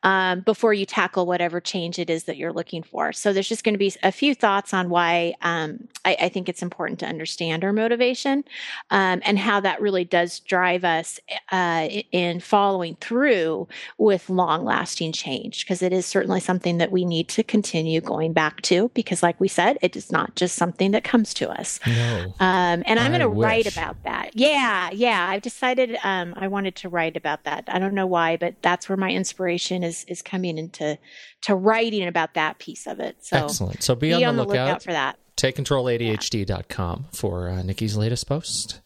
um, 0.03 0.41
before 0.41 0.75
you 0.75 0.85
tackle 0.85 1.25
whatever 1.25 1.59
change 1.59 1.99
it 1.99 2.11
is 2.11 2.25
that 2.25 2.37
you're 2.37 2.53
looking 2.53 2.83
for. 2.83 3.15
So 3.15 3.33
there's 3.33 3.49
just 3.49 3.65
going 3.65 3.75
to 3.75 3.79
be 3.79 3.95
a 4.03 4.13
few 4.13 4.35
thoughts 4.35 4.75
on 4.75 4.91
why 4.91 5.35
um, 5.41 5.89
I, 6.05 6.17
I 6.23 6.29
think 6.29 6.51
it's 6.51 6.63
important 6.63 7.01
to 7.01 7.07
understand 7.07 7.65
our 7.65 7.73
motivation 7.73 7.94
motivation 7.95 8.45
um, 8.91 9.23
and 9.25 9.39
how 9.39 9.61
that 9.61 9.81
really 9.81 10.05
does 10.05 10.41
drive 10.41 10.85
us 10.85 11.21
uh, 11.53 11.89
in 12.11 12.41
following 12.41 12.97
through 13.01 13.69
with 13.99 14.29
long 14.29 14.65
lasting 14.65 15.13
change 15.13 15.65
because 15.65 15.81
it 15.81 15.93
is 15.93 16.05
certainly 16.05 16.41
something 16.41 16.79
that 16.79 16.91
we 16.91 17.05
need 17.05 17.29
to 17.29 17.43
continue 17.43 18.01
going 18.01 18.33
back 18.33 18.61
to 18.63 18.91
because 18.95 19.23
like 19.23 19.39
we 19.41 19.47
said 19.47 19.79
it 19.81 19.95
is 19.95 20.11
not 20.11 20.35
just 20.35 20.57
something 20.57 20.91
that 20.91 21.05
comes 21.05 21.33
to 21.33 21.49
us. 21.49 21.79
No, 21.87 22.35
um, 22.41 22.83
and 22.87 22.99
i'm 22.99 23.11
going 23.11 23.21
to 23.21 23.29
write 23.29 23.71
about 23.71 24.03
that. 24.05 24.31
Yeah 24.35 24.91
yeah 24.93 25.29
i've 25.29 25.43
decided 25.43 25.97
um, 26.03 26.35
i 26.37 26.49
wanted 26.49 26.75
to 26.77 26.89
write 26.89 27.17
about 27.17 27.45
that. 27.45 27.65
I 27.69 27.79
don't 27.79 27.95
know 27.95 28.07
why 28.07 28.37
but 28.37 28.57
that's 28.63 28.89
where 28.89 28.97
my 28.97 29.11
inspiration 29.11 29.85
is 29.85 30.05
is 30.09 30.21
coming 30.21 30.59
into 30.59 30.99
to 31.43 31.55
writing 31.55 32.09
about 32.09 32.35
that 32.35 32.59
piece 32.59 32.87
of 32.87 32.99
it. 33.01 33.25
So 33.25 33.45
excellent. 33.45 33.83
So 33.83 33.95
be, 33.95 34.09
be 34.09 34.15
on, 34.15 34.21
the, 34.21 34.27
on 34.27 34.37
the 34.37 34.45
lookout. 34.45 34.67
lookout. 34.67 34.83
for 34.83 34.93
that 34.93 35.19
takecontroladhd.com 35.45 37.07
for 37.13 37.49
uh, 37.49 37.63
Nikki's 37.63 37.97
latest 37.97 38.27
post. 38.27 38.81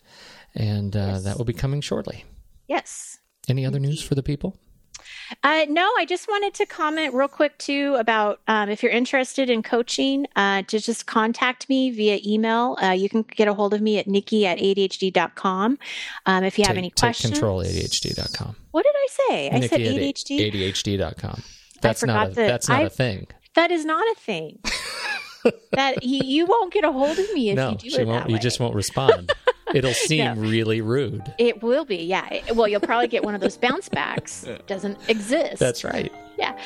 And 0.55 0.97
uh, 0.97 1.11
yes. 1.13 1.25
that 1.25 1.39
will 1.39 1.45
be 1.45 1.53
coming 1.53 1.81
shortly. 1.81 2.25
Yes. 2.67 3.19
Any 3.49 3.65
other 3.65 3.79
news 3.79 4.03
for 4.03 4.15
the 4.15 4.23
people? 4.23 4.57
Uh, 5.43 5.67
no, 5.69 5.91
I 5.99 6.05
just 6.07 6.27
wanted 6.27 6.55
to 6.55 6.67
comment 6.67 7.15
real 7.15 7.29
quick 7.29 7.57
too 7.59 7.97
about 7.99 8.41
um, 8.49 8.69
if 8.69 8.83
you're 8.83 8.93
interested 8.93 9.51
in 9.51 9.63
coaching, 9.63 10.27
uh, 10.37 10.63
to 10.63 10.79
just 10.79 11.07
contact 11.07 11.69
me 11.69 11.91
via 11.91 12.19
email. 12.27 12.77
Uh, 12.83 12.91
you 12.91 13.09
can 13.09 13.23
get 13.23 13.47
a 13.47 13.55
hold 13.55 13.75
of 13.75 13.81
me 13.81 13.99
at 13.99 14.07
nikki 14.07 14.47
at 14.47 14.59
adhd.com. 14.59 15.79
Um, 16.27 16.45
if 16.45 16.59
you 16.59 16.65
have 16.67 16.77
any 16.77 16.91
questions. 16.91 17.33
Take 17.33 17.41
control 17.41 17.63
adhd.com. 17.63 18.57
What 18.71 18.85
did 18.85 18.95
I 18.97 19.07
say? 19.11 19.51
I 19.51 19.61
said 19.61 19.81
ADHD. 19.81 20.53
ADHD.com. 20.53 21.43
That's 21.81 22.05
not 22.05 22.31
a, 22.31 22.35
that's 22.35 22.69
not 22.69 22.81
I, 22.81 22.85
a 22.85 22.91
thing. 22.91 23.29
That 23.55 23.71
is 23.71 23.85
not 23.85 24.07
a 24.17 24.21
thing. 24.21 24.61
That 25.73 26.03
you, 26.03 26.21
you, 26.25 26.47
won't 26.47 26.73
get 26.73 26.85
a 26.85 26.93
hold 26.93 27.19
of 27.19 27.33
me 27.33 27.51
if 27.51 27.57
no, 27.57 27.71
you 27.71 27.77
do 27.77 27.91
she 27.91 28.01
it 28.01 28.07
won't, 28.07 28.25
that 28.25 28.31
You 28.31 28.39
just 28.39 28.61
won't 28.61 28.75
respond. 28.75 29.33
It'll 29.75 29.93
seem 29.93 30.25
no. 30.25 30.35
really 30.35 30.81
rude. 30.81 31.35
It 31.39 31.63
will 31.63 31.85
be, 31.85 31.97
yeah. 31.97 32.41
Well, 32.55 32.69
you'll 32.69 32.81
probably 32.81 33.09
get 33.09 33.25
one 33.25 33.35
of 33.35 33.41
those 33.41 33.57
bounce 33.57 33.89
backs. 33.89 34.47
Doesn't 34.67 34.99
exist. 35.09 35.59
That's 35.59 35.85
right. 35.85 36.11
Yeah. 36.39 36.59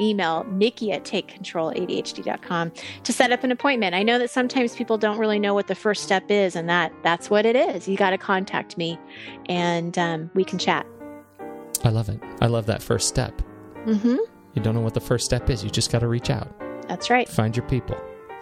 Email 0.00 0.44
Nikki 0.50 0.90
at 0.90 1.04
takecontroladhd.com 1.04 2.72
to 3.04 3.12
set 3.12 3.30
up 3.30 3.44
an 3.44 3.52
appointment. 3.52 3.94
I 3.94 4.02
know 4.02 4.18
that 4.18 4.30
sometimes 4.30 4.74
people 4.74 4.98
don't 4.98 5.18
really 5.18 5.38
know 5.38 5.54
what 5.54 5.68
the 5.68 5.74
first 5.74 6.02
step 6.02 6.30
is, 6.30 6.56
and 6.56 6.68
that 6.68 6.92
that's 7.02 7.30
what 7.30 7.46
it 7.46 7.54
is. 7.54 7.86
You 7.86 7.96
got 7.96 8.10
to 8.10 8.18
contact 8.18 8.78
me, 8.78 8.98
and 9.46 9.96
um, 9.98 10.30
we 10.34 10.44
can 10.44 10.58
chat. 10.58 10.86
I 11.84 11.90
love 11.90 12.08
it. 12.08 12.20
I 12.40 12.46
love 12.46 12.66
that 12.66 12.82
first 12.82 13.08
step. 13.08 13.40
Mm-hmm. 13.84 14.16
You 14.54 14.62
don't 14.62 14.74
know 14.74 14.80
what 14.80 14.94
the 14.94 15.00
first 15.00 15.24
step 15.24 15.50
is. 15.50 15.62
You 15.62 15.70
just 15.70 15.92
got 15.92 16.00
to 16.00 16.08
reach 16.08 16.30
out. 16.30 16.48
That's 16.88 17.10
right. 17.10 17.28
Find 17.28 17.54
your 17.56 17.66
people. 17.66 17.96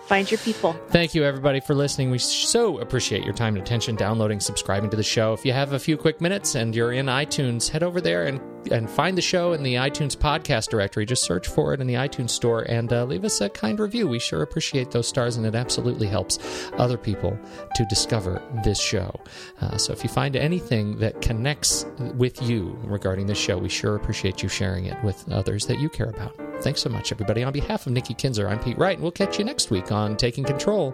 Find 0.06 0.30
your 0.30 0.38
people. 0.38 0.72
Thank 0.90 1.14
you, 1.14 1.24
everybody, 1.24 1.58
for 1.58 1.74
listening. 1.74 2.10
We 2.10 2.18
so 2.18 2.78
appreciate 2.78 3.24
your 3.24 3.34
time 3.34 3.56
and 3.56 3.64
attention, 3.64 3.96
downloading, 3.96 4.38
subscribing 4.38 4.88
to 4.90 4.96
the 4.96 5.02
show. 5.02 5.32
If 5.32 5.44
you 5.44 5.52
have 5.52 5.72
a 5.72 5.78
few 5.78 5.96
quick 5.96 6.20
minutes 6.20 6.54
and 6.54 6.74
you're 6.74 6.92
in 6.92 7.06
iTunes, 7.06 7.68
head 7.68 7.82
over 7.82 8.00
there 8.00 8.26
and, 8.26 8.40
and 8.70 8.88
find 8.90 9.16
the 9.16 9.22
show 9.22 9.52
in 9.52 9.62
the 9.62 9.74
iTunes 9.74 10.16
podcast 10.16 10.68
directory. 10.68 11.06
Just 11.06 11.24
search 11.24 11.46
for 11.46 11.74
it 11.74 11.80
in 11.80 11.86
the 11.86 11.94
iTunes 11.94 12.30
store 12.30 12.62
and 12.62 12.92
uh, 12.92 13.04
leave 13.04 13.24
us 13.24 13.40
a 13.40 13.48
kind 13.48 13.78
review. 13.78 14.08
We 14.08 14.18
sure 14.18 14.42
appreciate 14.42 14.90
those 14.90 15.08
stars, 15.08 15.36
and 15.36 15.46
it 15.46 15.54
absolutely 15.54 16.06
helps 16.06 16.38
other 16.74 16.96
people 16.96 17.38
to 17.74 17.84
discover 17.86 18.42
this 18.64 18.80
show. 18.80 19.18
Uh, 19.60 19.76
so 19.76 19.92
if 19.92 20.02
you 20.02 20.08
find 20.08 20.36
anything 20.36 20.98
that 20.98 21.20
connects 21.22 21.86
with 22.14 22.42
you 22.42 22.78
regarding 22.84 23.26
this 23.26 23.38
show, 23.38 23.58
we 23.58 23.68
sure 23.68 23.96
appreciate 23.96 24.42
you 24.42 24.48
sharing 24.48 24.86
it 24.86 25.02
with 25.04 25.28
others 25.30 25.66
that 25.66 25.78
you 25.80 25.88
care 25.88 26.10
about. 26.10 26.34
Thanks 26.62 26.80
so 26.80 26.90
much, 26.90 27.12
everybody. 27.12 27.42
On 27.42 27.52
behalf 27.52 27.86
of 27.86 27.92
Nikki 27.92 28.14
Kinzer, 28.14 28.48
I'm 28.48 28.58
Pete 28.58 28.78
Wright, 28.78 28.94
and 28.94 29.02
we'll 29.02 29.12
catch 29.12 29.38
you 29.38 29.44
next 29.44 29.70
week 29.70 29.92
on 29.92 30.16
Taking 30.16 30.44
Control, 30.44 30.92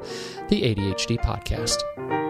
the 0.48 0.62
ADHD 0.62 1.18
podcast. 1.20 2.21